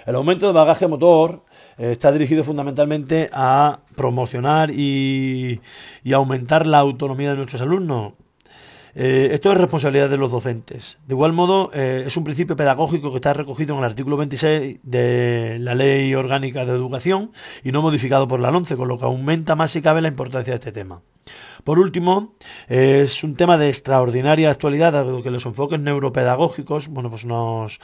El 0.05 0.17
aumento 0.17 0.49
de 0.49 0.53
bagaje 0.53 0.89
motor 0.89 1.45
eh, 1.79 1.93
está 1.93 2.11
dirigido 2.11 2.43
fundamentalmente 2.43 3.31
a 3.33 3.79
promocionar 3.95 4.73
y, 4.73 5.61
y 6.03 6.13
aumentar 6.13 6.67
la 6.67 6.79
autonomía 6.81 7.31
de 7.31 7.37
nuestros 7.37 7.63
alumnos, 7.63 8.15
eh, 8.95 9.31
esto 9.33 9.51
es 9.51 9.59
responsabilidad 9.59 10.09
de 10.09 10.17
los 10.17 10.31
docentes. 10.31 10.99
De 11.07 11.15
igual 11.15 11.33
modo, 11.33 11.71
eh, 11.75 12.05
es 12.07 12.17
un 12.17 12.25
principio 12.25 12.57
pedagógico 12.57 13.11
que 13.11 13.17
está 13.17 13.33
recogido 13.33 13.75
en 13.75 13.81
el 13.81 13.85
artículo 13.85 14.17
26 14.17 14.79
de 14.83 15.59
la 15.61 15.75
Ley 15.75 16.15
Orgánica 16.15 16.65
de 16.65 16.73
Educación 16.73 17.33
y 17.63 17.73
no 17.73 17.83
modificado 17.83 18.29
por 18.29 18.41
la 18.41 18.51
LONCE, 18.51 18.77
con 18.77 18.89
lo 18.89 18.99
que 18.99 19.05
aumenta 19.05 19.57
más 19.57 19.73
si 19.73 19.83
cabe 19.83 20.01
la 20.01 20.09
importancia 20.09 20.53
de 20.53 20.59
este 20.59 20.73
tema. 20.73 21.03
Por 21.65 21.79
último, 21.79 22.35
es 22.69 23.25
un 23.25 23.37
tema 23.37 23.57
de 23.57 23.69
extraordinaria 23.69 24.51
actualidad, 24.51 24.93
dado 24.93 25.23
que 25.23 25.31
los 25.31 25.47
enfoques 25.47 25.81
neuropedagógicos 25.81 26.89
bueno, 26.89 27.09
pues 27.09 27.25
nos, 27.25 27.81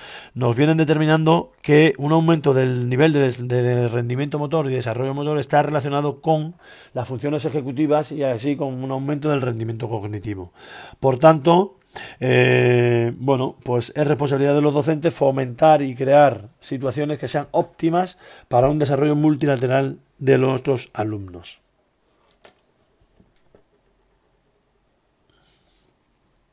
vienen 0.54 0.76
determinando 0.76 1.52
que 1.62 1.94
un 1.96 2.12
aumento 2.12 2.52
del 2.52 2.90
nivel 2.90 3.14
de, 3.14 3.88
rendimiento 3.88 4.38
motor 4.38 4.66
y 4.66 4.74
desarrollo 4.74 5.14
motor 5.14 5.38
está 5.38 5.62
relacionado 5.62 6.20
con 6.20 6.56
las 6.92 7.08
funciones 7.08 7.46
ejecutivas 7.46 8.12
y 8.12 8.22
así 8.22 8.54
con 8.54 8.82
un 8.82 8.90
aumento 8.90 9.30
del 9.30 9.40
rendimiento 9.40 9.88
cognitivo. 9.88 10.52
Por 11.00 11.18
tanto, 11.18 11.78
eh, 12.20 13.12
bueno, 13.16 13.56
pues 13.64 13.94
es 13.96 14.06
responsabilidad 14.06 14.54
de 14.54 14.62
los 14.62 14.74
docentes 14.74 15.14
fomentar 15.14 15.80
y 15.80 15.94
crear 15.94 16.50
situaciones 16.58 17.18
que 17.18 17.28
sean 17.28 17.48
óptimas 17.50 18.18
para 18.48 18.68
un 18.68 18.78
desarrollo 18.78 19.16
multilateral 19.16 20.00
de 20.18 20.36
nuestros 20.36 20.90
alumnos. 20.92 21.60